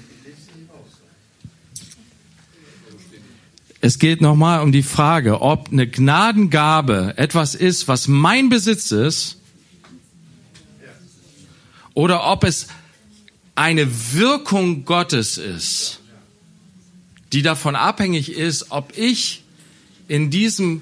[3.82, 9.38] Es geht nochmal um die Frage, ob eine Gnadengabe etwas ist, was mein Besitz ist,
[11.94, 12.68] oder ob es
[13.56, 16.00] eine Wirkung Gottes ist,
[17.32, 19.45] die davon abhängig ist, ob ich
[20.08, 20.82] in diesem,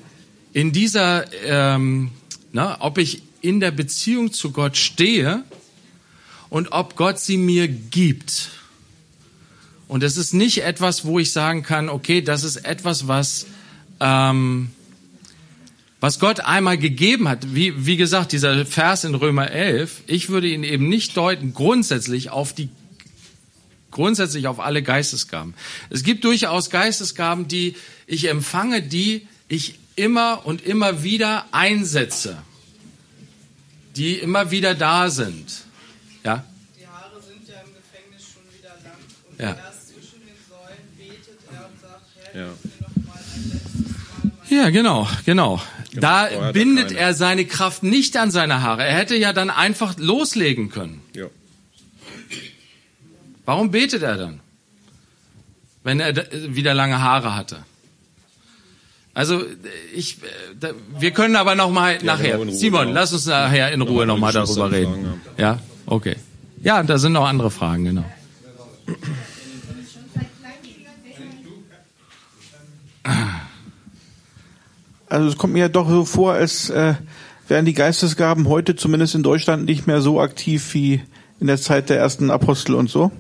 [0.54, 2.12] in dieser, ähm,
[2.52, 5.44] na, ob ich in der Beziehung zu Gott stehe
[6.50, 8.52] und ob Gott sie mir gibt.
[9.88, 13.48] Und es ist nicht etwas, wo ich sagen kann, okay, das ist etwas, was,
[14.00, 14.72] ähm,
[16.00, 17.54] was Gott einmal gegeben hat.
[17.54, 22.30] Wie, wie gesagt, dieser Vers in Römer 11, ich würde ihn eben nicht deuten grundsätzlich
[22.30, 22.70] auf die
[23.94, 25.54] grundsätzlich auf alle Geistesgaben.
[25.90, 27.76] Es gibt durchaus Geistesgaben, die
[28.08, 32.38] ich empfange, die ich immer und immer wieder einsetze,
[33.96, 35.64] die immer wieder da sind.
[36.24, 36.44] Ja?
[36.80, 38.98] Die Haare sind ja im Gefängnis schon wieder lang
[39.30, 39.50] und Ja.
[39.66, 42.48] erst zwischen den Säulen betet er und sagt, Herr, Ja.
[42.48, 45.62] noch mal ein letztes Mal Ja, genau, genau.
[45.96, 48.84] Da hat er bindet er seine Kraft nicht an seine Haare.
[48.84, 51.02] Er hätte ja dann einfach loslegen können.
[51.14, 51.28] Ja.
[53.46, 54.40] Warum betet er dann?
[55.84, 57.58] Wenn er da- wieder lange Haare hatte.
[59.14, 59.44] Also
[59.94, 60.26] ich, äh,
[60.60, 62.38] da, wir können aber noch mal nachher.
[62.38, 65.22] genau, Ruhe, Simon, lass uns nachher in Ruhe noch mal darüber reden.
[65.38, 66.16] Ja, okay.
[66.64, 68.06] Ja, da sind noch andere Fragen, genau.
[75.10, 76.96] Also es kommt mir ja doch so vor, als äh,
[77.48, 81.02] wären die Geistesgaben heute zumindest in Deutschland nicht mehr so aktiv wie
[81.40, 83.12] in der Zeit der ersten Apostel und so.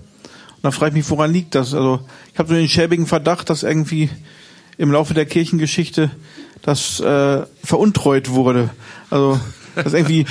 [0.63, 1.73] Und da frage ich mich, woran liegt das?
[1.73, 1.99] Also
[2.31, 4.09] ich habe so den schäbigen Verdacht, dass irgendwie
[4.77, 6.09] im Laufe der Kirchengeschichte
[6.61, 8.69] das äh, veruntreut wurde.
[9.09, 9.37] Also
[9.75, 10.25] dass irgendwie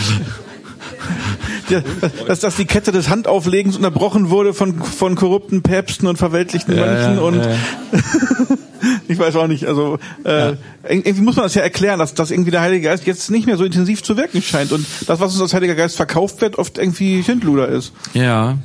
[2.26, 6.87] dass, dass die Kette des Handauflegens unterbrochen wurde von, von korrupten Päpsten und verweltlichten Ja,
[6.87, 7.57] Mönchen ja, und ja,
[9.09, 10.55] ich weiß auch nicht, also äh,
[10.89, 13.59] irgendwie muss man das ja erklären, dass, dass irgendwie der Heilige Geist jetzt nicht mehr
[13.59, 16.78] so intensiv zu wirken scheint und das, was uns als Heiliger Geist verkauft wird, oft
[16.78, 17.93] irgendwie Schindluder ist.
[18.14, 18.57] Ja.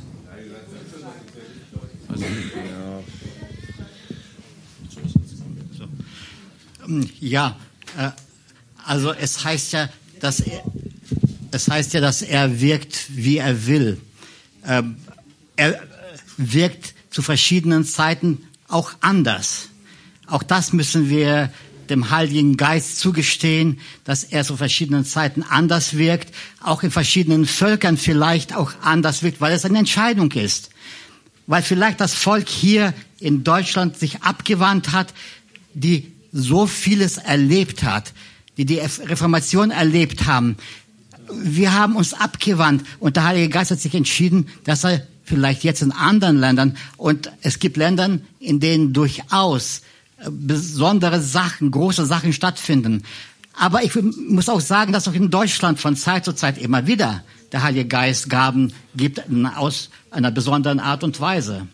[7.20, 7.56] Ja,
[7.98, 8.10] äh,
[8.84, 9.88] also es heißt ja,
[10.20, 10.62] dass er,
[11.50, 14.00] es heißt ja, dass er wirkt, wie er will.
[14.66, 14.96] Ähm,
[15.56, 15.80] er
[16.36, 19.68] wirkt zu verschiedenen Zeiten auch anders.
[20.26, 21.50] Auch das müssen wir
[21.90, 27.96] dem Heiligen Geist zugestehen, dass er zu verschiedenen Zeiten anders wirkt, auch in verschiedenen Völkern
[27.96, 30.70] vielleicht auch anders wirkt, weil es eine Entscheidung ist.
[31.48, 35.14] Weil vielleicht das Volk hier in Deutschland sich abgewandt hat,
[35.74, 38.12] die so vieles erlebt hat,
[38.58, 40.56] die die Reformation erlebt haben.
[41.32, 45.80] Wir haben uns abgewandt und der Heilige Geist hat sich entschieden, dass er vielleicht jetzt
[45.80, 49.82] in anderen Ländern und es gibt Ländern, in denen durchaus
[50.18, 53.04] äh, besondere Sachen, große Sachen stattfinden.
[53.54, 53.92] Aber ich
[54.28, 57.86] muss auch sagen, dass auch in Deutschland von Zeit zu Zeit immer wieder der Heilige
[57.86, 61.66] Geist Gaben gibt in aus einer besonderen Art und Weise.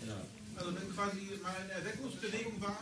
[0.57, 2.79] Also wenn quasi mal eine Erweckungsbewegung war,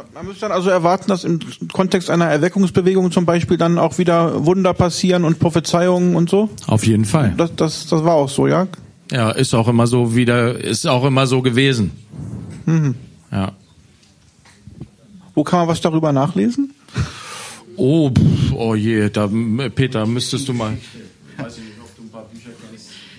[0.00, 1.40] ähm, man müsste dann also erwarten, dass im
[1.72, 6.48] Kontext einer Erweckungsbewegung zum Beispiel dann auch wieder Wunder passieren und Prophezeiungen und so.
[6.66, 7.34] Auf jeden Fall.
[7.36, 8.66] Das, das, das war auch so, ja.
[9.10, 11.90] Ja, ist auch immer so wieder, ist auch immer so gewesen.
[12.64, 12.94] Mhm.
[13.30, 13.52] Ja.
[15.34, 16.72] Wo kann man was darüber nachlesen?
[17.76, 19.28] Oh, pff, oh je, da,
[19.74, 20.76] Peter, müsstest du mal.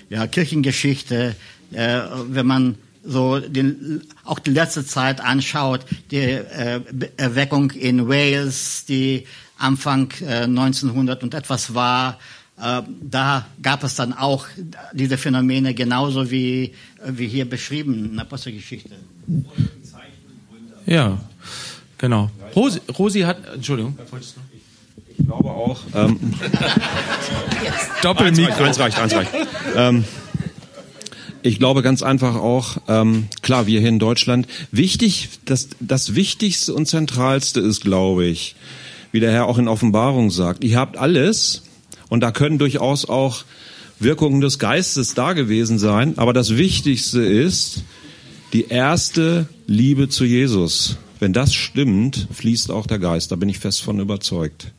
[0.09, 1.35] Ja, Kirchengeschichte,
[1.71, 6.81] äh, wenn man so den, auch die letzte Zeit anschaut, die äh,
[7.17, 9.25] Erweckung in Wales, die
[9.57, 12.19] Anfang äh, 1900 und etwas war,
[12.61, 14.47] äh, da gab es dann auch
[14.93, 16.73] diese Phänomene genauso wie,
[17.05, 18.95] wie hier beschrieben in der Apostelgeschichte.
[20.85, 21.19] Ja,
[22.05, 22.29] genau.
[22.55, 23.97] Rosi, Rosi hat, Entschuldigung.
[25.17, 25.79] Ich glaube auch.
[25.95, 26.19] Ähm,
[28.03, 28.63] Doppelmikro.
[28.63, 29.33] Eins reicht, eins reicht.
[29.33, 29.75] Eins reicht.
[29.75, 30.03] Ähm,
[31.41, 36.73] ich glaube ganz einfach auch, ähm, klar, wir hier in Deutschland, wichtig, das, das Wichtigste
[36.73, 38.55] und Zentralste ist, glaube ich,
[39.11, 41.63] wie der Herr auch in Offenbarung sagt, ihr habt alles
[42.09, 43.43] und da können durchaus auch
[43.99, 47.83] Wirkungen des Geistes da gewesen sein, aber das Wichtigste ist
[48.53, 50.97] die erste Liebe zu Jesus.
[51.19, 54.71] Wenn das stimmt, fließt auch der Geist, da bin ich fest von überzeugt.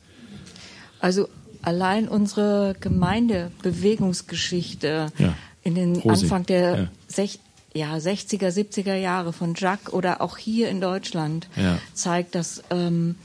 [1.00, 1.28] Also
[1.62, 5.34] allein unsere Gemeindebewegungsgeschichte Ja.
[5.62, 6.88] in den Rosi, Anfang der ja.
[7.08, 7.38] sech,
[7.74, 11.78] ja, 60er, 70er Jahre von Jacques oder auch hier in Deutschland Ja.
[11.94, 13.16] zeigt, dass ähm,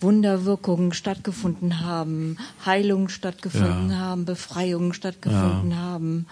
[0.00, 3.96] Wunderwirkungen stattgefunden haben, Heilungen stattgefunden Ja.
[3.98, 5.76] haben, Befreiungen stattgefunden Ja.
[5.78, 6.26] haben.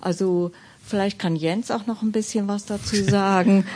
[0.00, 0.52] Also
[0.84, 3.64] vielleicht kann Jens auch noch ein bisschen was dazu sagen.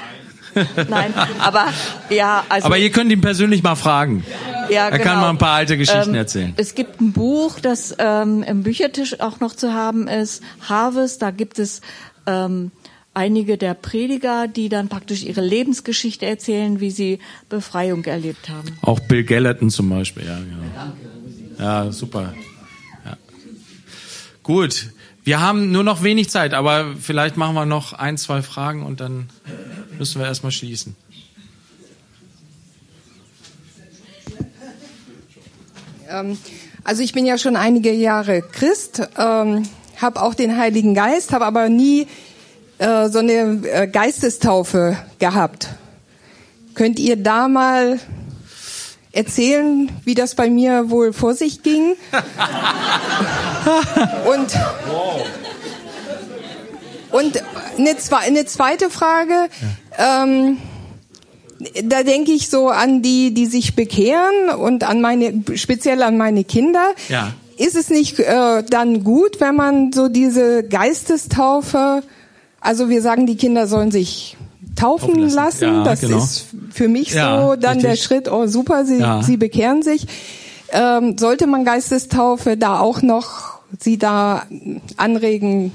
[0.88, 1.66] Nein, aber
[2.11, 4.24] ja, also Aber ihr könnt ihn persönlich mal fragen.
[4.70, 5.05] ja, er genau.
[5.05, 6.55] kann mal ein paar alte Geschichten Ähm, erzählen.
[6.57, 11.22] Es gibt ein Buch, das ähm, im Büchertisch auch noch zu haben ist, Harvest.
[11.22, 11.80] Da gibt es
[12.26, 12.70] ähm,
[13.14, 18.76] einige der Prediger, die dann praktisch ihre Lebensgeschichte erzählen, wie sie Befreiung erlebt haben.
[18.82, 20.92] Auch Bill Gallatin zum Beispiel, ja, genau.
[21.59, 22.34] Ja, super.
[23.05, 23.16] Ja.
[24.42, 24.90] Gut.
[25.26, 29.00] Wir haben nur noch wenig Zeit, aber vielleicht machen wir noch ein, zwei Fragen und
[29.00, 29.30] dann
[29.99, 30.95] müssen wir erstmal schließen.
[36.09, 36.38] Ähm,
[36.84, 39.68] also ich bin ja schon einige Jahre Christ, ähm,
[40.01, 42.07] habe auch den Heiligen Geist, habe aber nie
[42.78, 45.68] äh, so eine äh, Geistestaufe gehabt.
[46.74, 48.01] Könnt ihr da mal
[49.12, 51.95] erzählen, wie das bei mir wohl vor sich ging?
[54.26, 54.59] und
[57.12, 57.42] und
[57.78, 59.49] eine, eine zweite Frage.
[59.99, 60.59] Ähm,
[61.84, 66.45] da denke ich so an die, die sich bekehren und an meine, speziell an meine
[66.45, 66.90] Kinder.
[67.09, 67.32] Ja.
[67.57, 72.03] Ist es nicht äh, dann gut, wenn man so diese Geistestaufe,
[72.61, 74.36] also wir sagen, die Kinder sollen sich
[74.74, 75.34] taufen lassen.
[75.36, 75.64] lassen.
[75.64, 76.18] Ja, das genau.
[76.18, 78.07] ist für mich Ja, so dann der richtig.
[78.07, 79.22] Schritt, oh super, sie, Ja.
[79.22, 80.07] sie bekehren sich.
[80.72, 84.47] Ähm, sollte man Geistestaufe da auch noch sie da
[84.97, 85.72] anregen,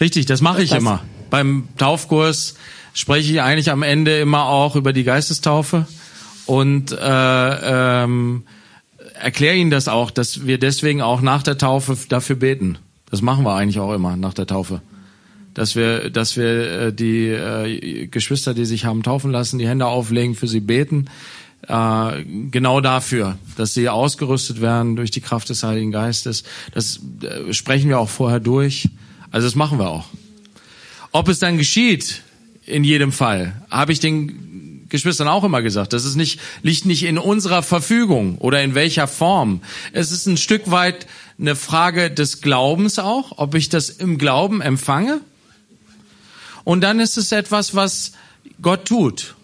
[0.00, 1.00] Richtig, das mache ich Das- immer.
[1.30, 2.54] Beim Taufkurs
[2.94, 5.86] spreche ich eigentlich am Ende immer auch über die Geistestaufe
[6.46, 6.96] und äh,
[8.04, 8.44] ähm,
[9.14, 12.78] erkläre Ihnen das auch, dass wir deswegen auch nach der Taufe dafür beten.
[13.10, 14.80] Das machen wir eigentlich auch immer nach der Taufe.
[15.54, 19.86] Dass wir, dass wir äh, die äh, Geschwister, die sich haben taufen lassen, die Hände
[19.86, 21.10] auflegen, für sie beten.
[21.68, 26.42] Äh, genau dafür, dass sie ausgerüstet werden durch die Kraft des Heiligen Geistes.
[26.72, 28.88] Das äh, sprechen wir auch vorher durch.
[29.30, 30.06] Also das machen wir auch.
[31.12, 32.22] Ob es dann geschieht,
[32.66, 35.94] in jedem Fall, habe ich den Geschwistern auch immer gesagt.
[35.94, 39.62] Das ist nicht, liegt nicht in unserer Verfügung oder in welcher Form.
[39.92, 41.06] Es ist ein Stück weit
[41.40, 45.20] eine Frage des Glaubens auch, ob ich das im Glauben empfange.
[46.64, 48.12] Und dann ist es etwas, was
[48.60, 49.34] Gott tut.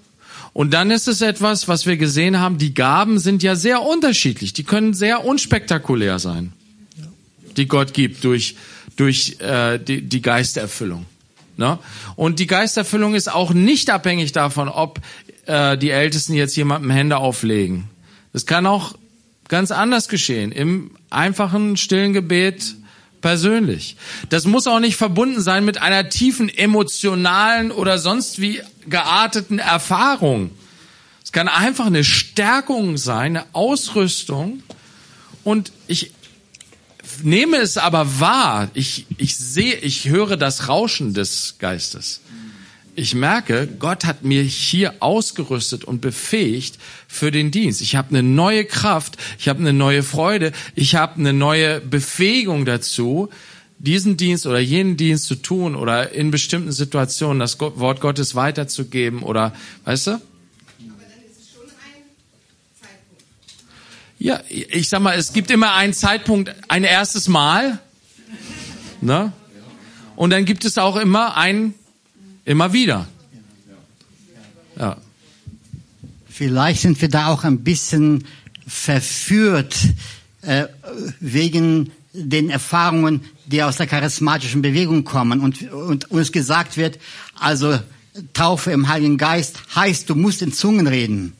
[0.52, 4.52] Und dann ist es etwas, was wir gesehen haben, die Gaben sind ja sehr unterschiedlich.
[4.52, 6.52] Die können sehr unspektakulär sein,
[7.56, 8.56] die Gott gibt durch,
[8.96, 11.06] durch äh, die, die Geisterfüllung.
[11.58, 11.78] Ne?
[12.14, 15.00] Und die Geisterfüllung ist auch nicht abhängig davon, ob
[15.46, 17.90] äh, die Ältesten jetzt jemandem Hände auflegen.
[18.32, 18.94] Das kann auch
[19.48, 22.76] ganz anders geschehen, im einfachen, stillen Gebet
[23.20, 23.96] persönlich.
[24.28, 30.50] Das muss auch nicht verbunden sein mit einer tiefen emotionalen oder sonst wie gearteten Erfahrung.
[31.24, 34.62] Es kann einfach eine Stärkung sein, eine Ausrüstung.
[35.42, 36.12] Und ich
[37.22, 38.70] nehme es aber wahr.
[38.74, 42.20] Ich, ich sehe, ich höre das Rauschen des Geistes.
[42.94, 47.80] Ich merke, Gott hat mir hier ausgerüstet und befähigt für den Dienst.
[47.80, 52.64] Ich habe eine neue Kraft, ich habe eine neue Freude, ich habe eine neue Befähigung
[52.64, 53.28] dazu,
[53.78, 59.22] diesen Dienst oder jenen Dienst zu tun oder in bestimmten Situationen das Wort Gottes weiterzugeben
[59.22, 59.54] oder,
[59.84, 60.20] weißt du?
[64.18, 67.78] Ja, ich sag mal, es gibt immer einen Zeitpunkt, ein erstes Mal,
[69.00, 69.32] ne?
[70.16, 71.74] Und dann gibt es auch immer ein,
[72.44, 73.06] immer wieder.
[74.76, 74.96] Ja.
[76.28, 78.24] Vielleicht sind wir da auch ein bisschen
[78.66, 79.76] verführt
[80.42, 80.66] äh,
[81.20, 86.98] wegen den Erfahrungen, die aus der charismatischen Bewegung kommen und, und uns gesagt wird,
[87.38, 87.78] also
[88.32, 91.34] Taufe im Heiligen Geist heißt, du musst in Zungen reden.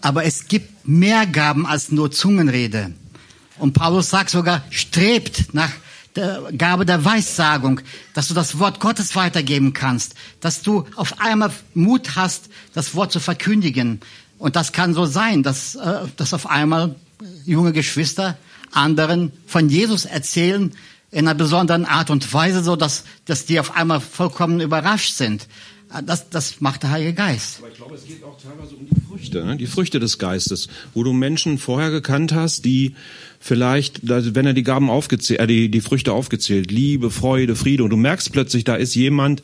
[0.00, 2.92] Aber es gibt mehr Gaben als nur Zungenrede.
[3.58, 5.70] Und Paulus sagt sogar, strebt nach
[6.16, 7.80] der Gabe der Weissagung,
[8.14, 13.12] dass du das Wort Gottes weitergeben kannst, dass du auf einmal Mut hast, das Wort
[13.12, 14.00] zu verkündigen.
[14.38, 16.94] Und das kann so sein, dass, äh, dass auf einmal
[17.44, 18.36] junge Geschwister
[18.72, 20.72] anderen von Jesus erzählen
[21.10, 25.46] in einer besonderen Art und Weise, so dass, dass die auf einmal vollkommen überrascht sind.
[25.92, 27.58] Äh, Das, das macht der Heilige Geist.
[27.58, 29.56] Aber ich glaube, es geht auch teilweise um die Früchte, ne?
[29.56, 32.94] die Früchte des Geistes, wo du Menschen vorher gekannt hast, die
[33.40, 37.90] vielleicht, wenn er die Gaben aufgezählt, äh, die, die Früchte aufgezählt, Liebe, Freude, Friede, und
[37.90, 39.42] du merkst plötzlich, da ist jemand,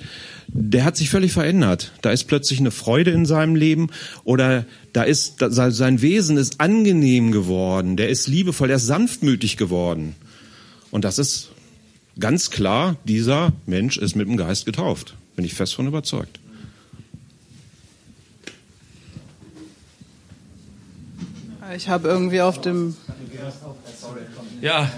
[0.48, 1.92] der hat sich völlig verändert.
[2.02, 3.88] Da ist plötzlich eine Freude in seinem Leben
[4.24, 9.56] oder da ist, da, sein Wesen ist angenehm geworden, der ist liebevoll, der ist sanftmütig
[9.56, 10.14] geworden.
[10.90, 11.50] Und das ist
[12.18, 15.16] ganz klar, dieser Mensch ist mit dem Geist getauft.
[15.36, 16.38] Bin ich fest von überzeugt.
[21.76, 22.96] Ich habe irgendwie auf dem.
[24.60, 24.90] Ja.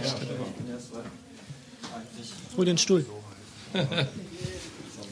[2.57, 3.07] Hol den Stuhl.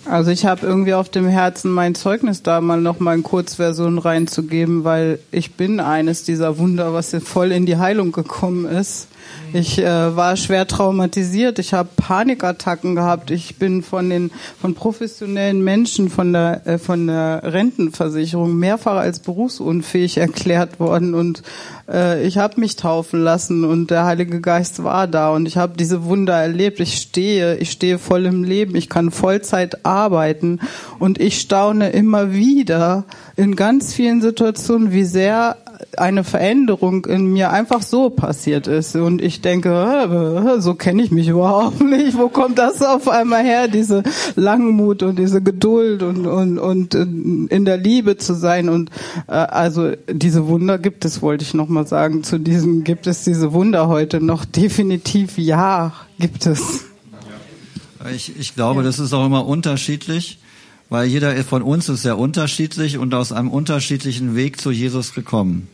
[0.06, 3.96] Also ich habe irgendwie auf dem Herzen, mein Zeugnis da mal noch mal in Kurzversion
[3.98, 9.08] reinzugeben, weil ich bin eines dieser Wunder, was hier voll in die Heilung gekommen ist.
[9.52, 15.62] Ich äh, war schwer traumatisiert, ich habe Panikattacken gehabt, ich bin von den von professionellen
[15.62, 21.14] Menschen von der äh, von der Rentenversicherung mehrfach als berufsunfähig erklärt worden.
[21.14, 21.42] Und
[21.88, 25.30] äh, ich habe mich taufen lassen und der Heilige Geist war da.
[25.30, 26.80] Und ich habe diese Wunder erlebt.
[26.80, 30.60] Ich stehe, ich stehe voll im Leben, ich kann Vollzeit arbeiten.
[30.98, 33.04] Und ich staune immer wieder
[33.36, 35.56] in ganz vielen Situationen, wie sehr
[35.96, 38.96] eine Veränderung in mir einfach so passiert ist.
[38.96, 42.16] Und ich denke, äh, so kenne ich mich überhaupt nicht.
[42.16, 44.02] Wo kommt das auf einmal her, diese
[44.36, 48.68] Langmut und diese Geduld und, und, und in der Liebe zu sein?
[48.68, 48.90] Und
[49.28, 52.22] äh, also diese Wunder gibt es, wollte ich noch mal sagen.
[52.22, 56.84] Zu diesem gibt es diese Wunder heute noch definitiv ja, gibt es.
[58.14, 60.38] Ich, ich glaube, das ist auch immer unterschiedlich,
[60.94, 65.66] weil jeder von uns ist sehr unterschiedlich und aus einem unterschiedlichen Weg zu Jesus gekommen.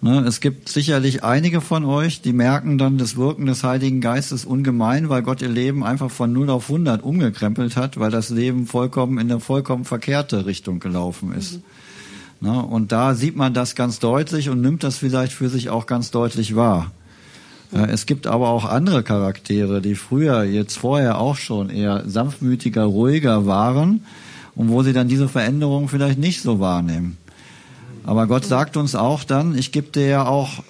[0.00, 4.46] Ne, es gibt sicherlich einige von euch, die merken dann das Wirken des Heiligen Geistes
[4.46, 8.66] ungemein, weil Gott ihr Leben einfach von 0 auf 100 umgekrempelt hat, weil das Leben
[8.66, 11.60] vollkommen in eine vollkommen verkehrte Richtung gelaufen ist.
[12.40, 12.48] Mhm.
[12.48, 16.10] Und da sieht man das ganz deutlich und nimmt das vielleicht für sich auch ganz
[16.10, 16.90] deutlich wahr.
[17.70, 22.84] Äh, es gibt aber auch andere Charaktere, die früher, jetzt vorher auch schon eher sanftmütiger,
[22.84, 24.00] ruhiger waren
[24.56, 27.16] und wo sie dann diese Veränderung vielleicht nicht so wahrnehmen.
[28.04, 30.62] Aber Gott sagt uns auch dann, ich gebe dir ja auch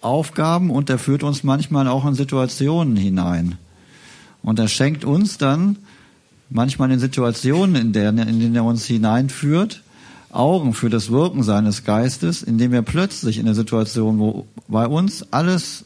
[0.00, 3.58] Aufgaben und er führt uns manchmal auch in Situationen hinein.
[4.42, 5.76] Und er schenkt uns dann
[6.50, 9.82] manchmal in Situationen, in denen er uns hineinführt,
[10.30, 15.32] Augen für das Wirken seines Geistes, indem er plötzlich in der Situation, wo bei uns
[15.32, 15.84] alles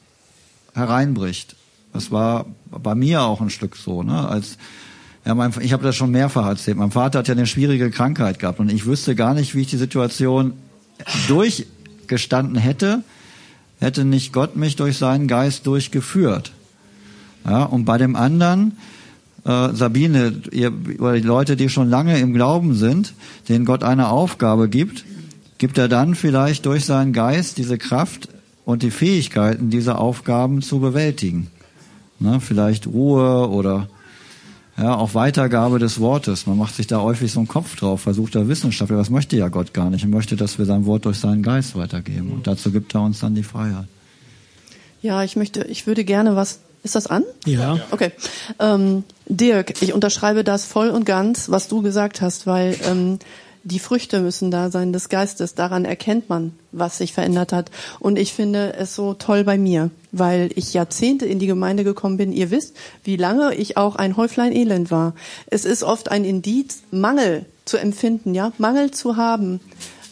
[0.74, 1.54] hereinbricht.
[1.92, 4.28] Das war bei mir auch ein Stück so, ne?
[4.28, 4.56] Als
[5.24, 6.76] ja, mein, ich habe das schon mehrfach erzählt.
[6.76, 9.68] Mein Vater hat ja eine schwierige Krankheit gehabt und ich wüsste gar nicht, wie ich
[9.68, 10.54] die Situation
[11.28, 13.02] durchgestanden hätte,
[13.78, 16.52] hätte nicht Gott mich durch seinen Geist durchgeführt.
[17.44, 18.76] Ja, und bei dem anderen,
[19.44, 23.14] äh, Sabine, ihr, oder die Leute, die schon lange im Glauben sind,
[23.48, 25.04] denen Gott eine Aufgabe gibt,
[25.58, 28.28] gibt er dann vielleicht durch seinen Geist diese Kraft
[28.64, 31.48] und die Fähigkeiten, diese Aufgaben zu bewältigen.
[32.18, 33.88] Ne, vielleicht Ruhe oder
[34.78, 36.46] ja, auch Weitergabe des Wortes.
[36.46, 39.48] Man macht sich da häufig so einen Kopf drauf, versucht da Wissenschaftler, das möchte ja
[39.48, 40.04] Gott gar nicht.
[40.04, 42.32] Er möchte, dass wir sein Wort durch seinen Geist weitergeben.
[42.32, 43.86] Und dazu gibt er uns dann die Freiheit.
[45.02, 46.60] Ja, ich möchte, ich würde gerne was.
[46.84, 47.22] Ist das an?
[47.44, 47.78] Ja.
[47.92, 48.10] Okay.
[48.58, 53.20] Ähm, Dirk, ich unterschreibe das voll und ganz, was du gesagt hast, weil ähm,
[53.64, 55.54] die Früchte müssen da sein des Geistes.
[55.54, 57.70] Daran erkennt man, was sich verändert hat.
[58.00, 62.16] Und ich finde es so toll bei mir, weil ich Jahrzehnte in die Gemeinde gekommen
[62.16, 62.32] bin.
[62.32, 65.14] Ihr wisst, wie lange ich auch ein Häuflein Elend war.
[65.46, 69.60] Es ist oft ein Indiz, Mangel zu empfinden, ja, Mangel zu haben.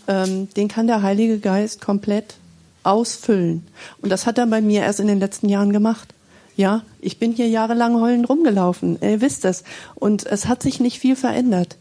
[0.06, 2.34] Ähm, den kann der Heilige Geist komplett
[2.82, 3.66] ausfüllen.
[4.00, 6.14] Und das hat er bei mir erst in den letzten Jahren gemacht.
[6.56, 8.98] Ja, ich bin hier jahrelang heulend rumgelaufen.
[9.00, 9.64] Ihr wisst es.
[9.94, 11.76] Und es hat sich nicht viel verändert.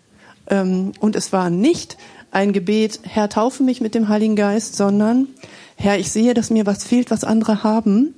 [0.50, 1.98] Ähm, und es war nicht
[2.32, 5.28] ein Gebet, Herr, taufe mich mit dem Heiligen Geist, sondern
[5.76, 8.14] Herr, ich sehe, dass mir was fehlt, was andere haben.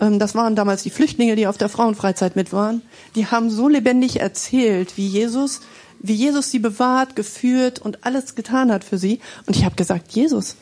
[0.00, 2.82] Ähm, das waren damals die Flüchtlinge, die auf der Frauenfreizeit mit waren.
[3.14, 5.60] Die haben so lebendig erzählt, wie Jesus,
[6.00, 9.20] wie Jesus sie bewahrt, geführt und alles getan hat für sie.
[9.46, 10.56] Und ich habe gesagt, Jesus,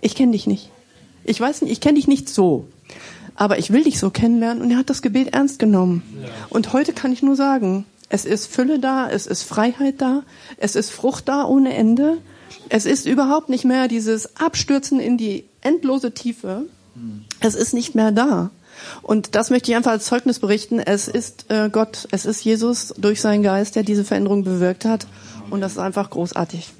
[0.00, 0.70] ich kenne dich nicht.
[1.24, 2.66] Ich weiß nicht, ich kenne dich nicht so.
[3.34, 4.62] Aber ich will dich so kennenlernen.
[4.62, 6.02] Und er hat das Gebet ernst genommen.
[6.50, 10.22] Und heute kann ich nur sagen, es ist Fülle da, es ist Freiheit da,
[10.58, 12.18] es ist Frucht da ohne Ende.
[12.68, 16.66] Es ist überhaupt nicht mehr dieses Abstürzen in die endlose Tiefe.
[17.40, 18.50] Es ist nicht mehr da.
[19.00, 20.78] Und das möchte ich einfach als Zeugnis berichten.
[20.78, 25.06] Es ist äh, Gott, es ist Jesus durch seinen Geist, der diese Veränderung bewirkt hat.
[25.48, 26.70] Und das ist einfach großartig.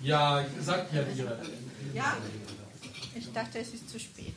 [0.00, 1.38] Ja, sagt ja ihre.
[1.92, 2.16] Ja,
[3.16, 4.34] ich dachte, es ist zu spät.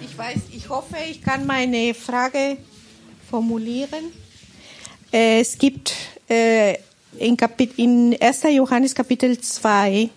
[0.00, 2.56] Ich weiß, ich hoffe, ich kann meine Frage
[3.30, 4.12] formulieren.
[5.12, 5.92] Äh, Es gibt
[6.28, 6.76] äh,
[7.18, 8.42] in, Kapit in 1.
[8.50, 10.10] Johannes Kapitel 2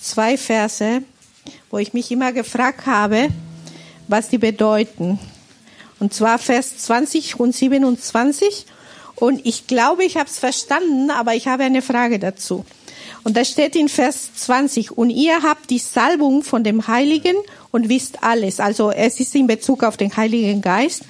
[0.00, 1.02] zwei Verse,
[1.70, 3.28] wo ich mich immer gefragt habe,
[4.08, 5.18] was die bedeuten.
[5.98, 8.66] Und zwar Vers 20 und 27.
[9.16, 12.64] Und ich glaube, ich habe es verstanden, aber ich habe eine Frage dazu.
[13.24, 17.36] Und da steht in Vers 20, und ihr habt die Salbung von dem Heiligen
[17.70, 18.60] und wisst alles.
[18.60, 21.02] Also es ist in Bezug auf den Heiligen Geist.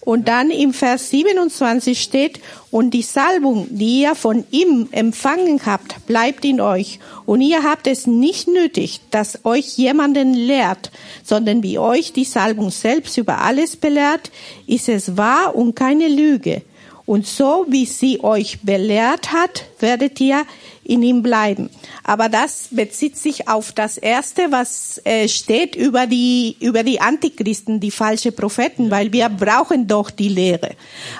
[0.00, 2.40] Und dann im Vers 27 steht,
[2.70, 6.98] und die Salbung, die ihr von ihm empfangen habt, bleibt in euch.
[7.26, 10.90] Und ihr habt es nicht nötig, dass euch jemanden lehrt,
[11.24, 14.30] sondern wie euch die Salbung selbst über alles belehrt,
[14.66, 16.62] ist es wahr und keine Lüge.
[17.08, 20.44] Und so wie sie euch belehrt hat, werdet ihr
[20.84, 21.70] in ihm bleiben.
[22.04, 27.80] Aber das bezieht sich auf das erste, was äh, steht über die, über die Antichristen,
[27.80, 30.72] die falsche Propheten, weil wir brauchen doch die Lehre.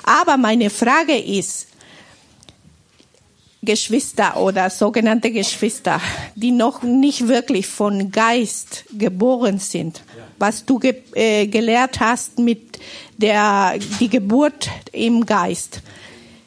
[0.02, 1.69] Aber meine Frage ist,
[3.62, 6.02] Geschwister oder sogenannte Geschwister,
[6.35, 10.02] die noch nicht wirklich von Geist geboren sind,
[10.39, 12.68] was du ge äh, gelehrt hast mit
[13.19, 15.82] der die Geburt im Geist,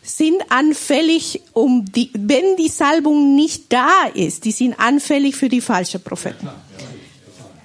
[0.02, 5.62] sind anfällig, um die, wenn die Salbung nicht da ist, die sind anfällig für die
[5.62, 6.50] falschen Propheten.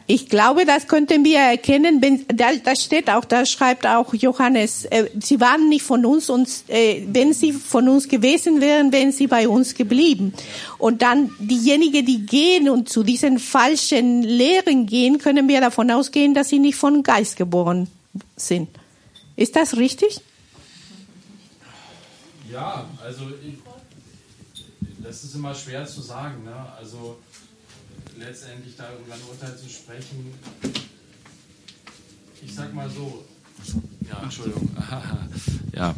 [0.09, 4.85] Ich glaube, das könnten wir erkennen, wenn, da, da steht auch, da schreibt auch Johannes,
[4.85, 9.11] äh, sie waren nicht von uns und äh, wenn sie von uns gewesen wären, wären
[9.11, 10.33] sie bei uns geblieben.
[10.79, 16.35] Und dann diejenigen, die gehen und zu diesen falschen Lehren gehen, können wir davon ausgehen,
[16.35, 17.89] dass sie nicht von Geist geboren
[18.37, 18.69] sind.
[19.37, 20.21] Ist das richtig?
[22.51, 23.55] Ja, also ich,
[25.03, 26.45] das ist immer schwer zu sagen.
[26.45, 26.55] Ne?
[26.79, 27.19] Also
[28.19, 30.33] letztendlich da über ein Urteil zu sprechen.
[32.43, 33.25] Ich sag mal so.
[34.09, 34.71] Ja, Entschuldigung.
[35.75, 35.95] ja,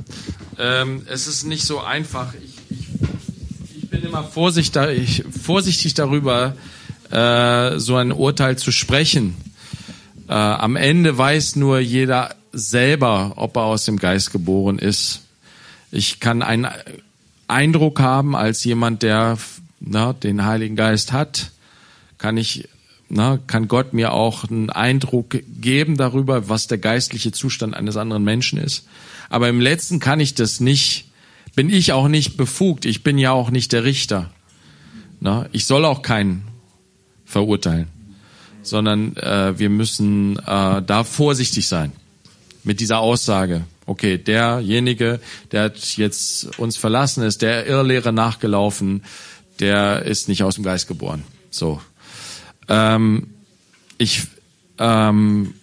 [0.59, 2.35] ähm, es ist nicht so einfach.
[2.35, 2.89] Ich, ich,
[3.77, 6.56] ich bin immer vorsichtig, vorsichtig darüber,
[7.10, 9.36] äh, so ein Urteil zu sprechen.
[10.28, 15.22] Äh, am Ende weiß nur jeder selber, ob er aus dem Geist geboren ist.
[15.90, 16.68] Ich kann einen
[17.46, 19.38] Eindruck haben als jemand, der
[19.80, 21.50] na, den Heiligen Geist hat,
[22.18, 22.68] kann ich,
[23.08, 28.24] na, kann Gott mir auch einen Eindruck geben darüber, was der geistliche Zustand eines anderen
[28.24, 28.86] Menschen ist.
[29.30, 31.06] Aber im Letzten kann ich das nicht,
[31.54, 32.84] bin ich auch nicht befugt.
[32.84, 34.30] Ich bin ja auch nicht der Richter.
[35.20, 36.44] Na, ich soll auch keinen
[37.24, 37.88] verurteilen,
[38.62, 41.92] sondern äh, wir müssen äh, da vorsichtig sein
[42.69, 43.65] mit dieser Aussage.
[43.86, 45.20] Okay, derjenige,
[45.53, 49.03] der hat jetzt uns verlassen ist, der Irrlehre nachgelaufen,
[49.59, 51.24] der ist nicht aus dem Geist geboren.
[51.51, 51.81] So,
[52.69, 53.28] ähm,
[53.97, 54.27] ich,
[54.77, 55.55] ähm,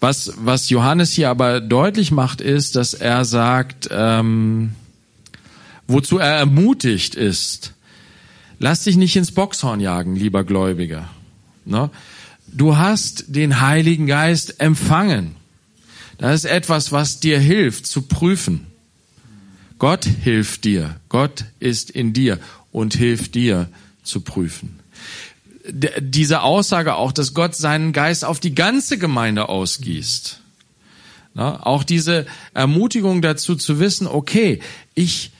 [0.00, 4.74] was, was Johannes hier aber deutlich macht, ist, dass er sagt, ähm,
[5.86, 7.74] wozu er ermutigt ist,
[8.58, 11.10] lass dich nicht ins Boxhorn jagen, lieber Gläubiger.
[11.66, 11.90] Ne?
[12.46, 15.41] Du hast den Heiligen Geist empfangen.
[16.22, 18.66] Das ist etwas, was dir hilft zu prüfen.
[19.78, 20.96] Gott hilft dir.
[21.08, 22.38] Gott ist in dir
[22.70, 23.68] und hilft dir
[24.02, 24.82] zu prüfen
[25.64, 30.40] diese Aussage auch, dass Gott seinen Geist auf die ganze Gemeinde ausgießt.
[31.34, 34.60] Na, auch diese Ermutigung dazu zu wissen, okay,
[34.94, 35.30] ich,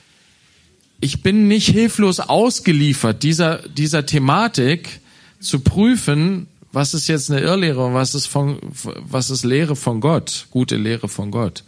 [1.01, 5.01] ich bin nicht hilflos ausgeliefert dieser, dieser Thematik
[5.39, 10.01] zu prüfen, was ist jetzt eine Irrlehre und was ist von, was ist Lehre von
[10.01, 11.63] Gott, gute Lehre von Gott.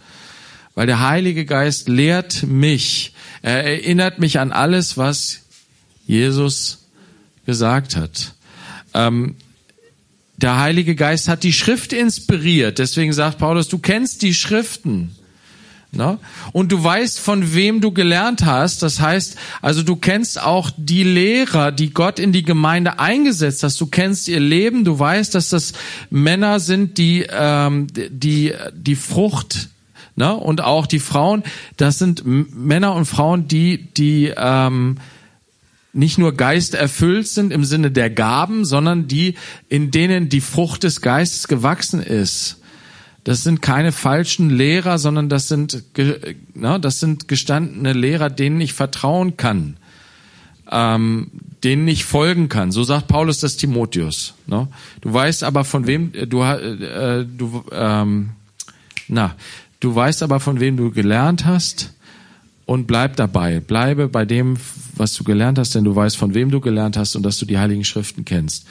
[0.73, 3.13] Weil der Heilige Geist lehrt mich,
[3.43, 5.43] er erinnert mich an alles, was
[6.07, 6.87] Jesus
[7.45, 8.33] gesagt hat.
[8.95, 9.35] Ähm,
[10.37, 12.79] der Heilige Geist hat die Schrift inspiriert.
[12.79, 15.15] Deswegen sagt Paulus, du kennst die Schriften.
[15.91, 16.19] Ne?
[16.51, 18.83] Und du weißt, von wem du gelernt hast.
[18.83, 23.79] Das heißt, also du kennst auch die Lehrer, die Gott in die Gemeinde eingesetzt hat.
[23.79, 24.83] Du kennst ihr Leben.
[24.83, 25.73] Du weißt, dass das
[26.09, 29.69] Männer sind, die ähm, die die Frucht
[30.15, 30.33] ne?
[30.33, 31.43] und auch die Frauen.
[31.77, 34.97] Das sind Männer und Frauen, die die ähm,
[35.95, 39.35] nicht nur geisterfüllt sind im Sinne der Gaben, sondern die,
[39.69, 42.57] in denen die Frucht des Geistes gewachsen ist.
[43.25, 45.83] Das sind keine falschen Lehrer, sondern das sind,
[46.53, 49.77] na, das sind gestandene Lehrer, denen ich vertrauen kann,
[50.71, 51.31] ähm,
[51.63, 52.71] denen ich folgen kann.
[52.71, 54.35] So sagt Paulus das Timotheus.
[54.45, 54.67] Ne?
[55.01, 58.29] Du weißt aber von wem du, äh, du ähm,
[59.07, 59.35] na,
[59.79, 61.95] du weißt aber von wem du gelernt hast
[62.67, 63.59] und bleib dabei.
[63.59, 64.57] Bleibe bei dem,
[64.95, 67.47] was du gelernt hast, denn du weißt, von wem du gelernt hast und dass du
[67.47, 68.67] die Heiligen Schriften kennst.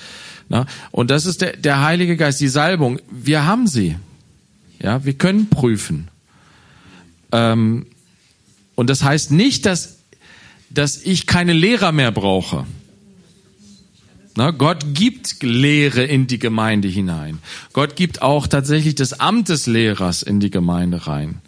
[0.49, 0.67] Na?
[0.93, 3.01] Und das ist der, der Heilige Geist, die Salbung.
[3.11, 3.97] Wir haben sie.
[4.81, 6.09] Ja, wir können prüfen.
[7.33, 7.87] Ähm,
[8.75, 9.99] und das heißt nicht, dass,
[10.71, 12.67] dass ich keine Lehrer mehr brauche.
[14.37, 17.39] Na, Gott gibt Lehre in die Gemeinde hinein.
[17.73, 21.41] Gott gibt auch tatsächlich das Amt des Lehrers in die Gemeinde rein.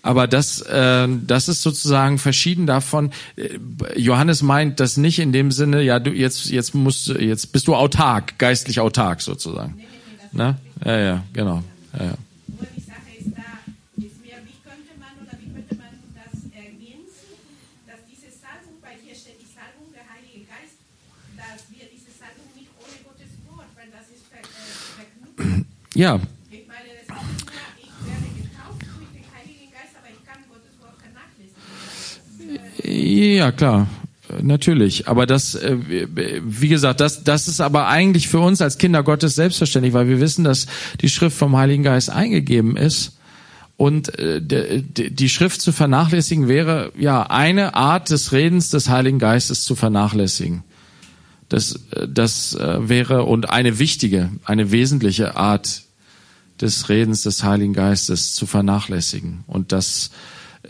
[0.00, 3.10] Aber das, äh, das ist sozusagen verschieden davon.
[3.36, 3.58] Äh,
[3.96, 7.74] Johannes meint das nicht in dem Sinne, ja, du jetzt jetzt musst jetzt bist du
[7.74, 9.80] autark, geistlich autark sozusagen.
[10.32, 10.58] Ne?
[10.84, 11.62] Ja, ja, genau.
[11.98, 12.14] Ja, ja.
[25.94, 26.20] Ja,
[32.84, 33.88] Ja, klar.
[34.42, 39.02] Natürlich, aber das, äh, wie gesagt, das, das ist aber eigentlich für uns als Kinder
[39.02, 40.66] Gottes selbstverständlich, weil wir wissen, dass
[41.00, 43.18] die Schrift vom Heiligen Geist eingegeben ist
[43.76, 49.64] und äh, die Schrift zu vernachlässigen wäre ja eine Art des Redens des Heiligen Geistes
[49.64, 50.64] zu vernachlässigen.
[51.54, 55.82] Das, äh, das wäre und eine wichtige, eine wesentliche Art
[56.60, 60.10] des Redens des Heiligen Geistes zu vernachlässigen und das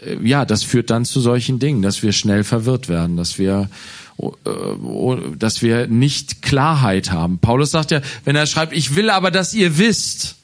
[0.02, 3.70] äh, ja, das führt dann zu solchen Dingen, dass wir schnell verwirrt werden, dass wir
[4.19, 4.28] äh,
[5.39, 7.39] dass wir nicht Klarheit haben.
[7.39, 10.36] Paulus sagt ja, wenn er schreibt, ich will aber, dass ihr wisst.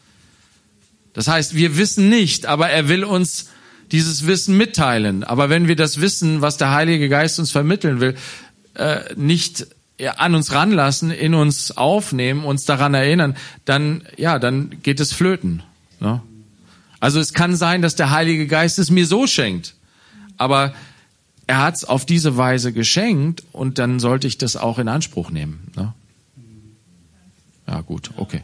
[1.13, 3.49] Das heißt, wir wissen nicht, aber er will uns
[3.93, 5.25] dieses Wissen mitteilen.
[5.25, 8.15] Aber wenn wir das Wissen, was der Heilige Geist uns vermitteln will,
[8.75, 9.67] äh, nicht
[10.17, 15.63] an uns ranlassen, in uns aufnehmen, uns daran erinnern, dann, ja, dann geht es flöten.
[16.01, 16.21] Ne?
[17.01, 19.75] Also es kann sein, dass der Heilige Geist es mir so schenkt.
[20.37, 20.75] Aber
[21.47, 25.31] er hat es auf diese Weise geschenkt und dann sollte ich das auch in Anspruch
[25.31, 25.71] nehmen.
[25.77, 25.93] Ne?
[27.67, 28.43] Ja gut, okay.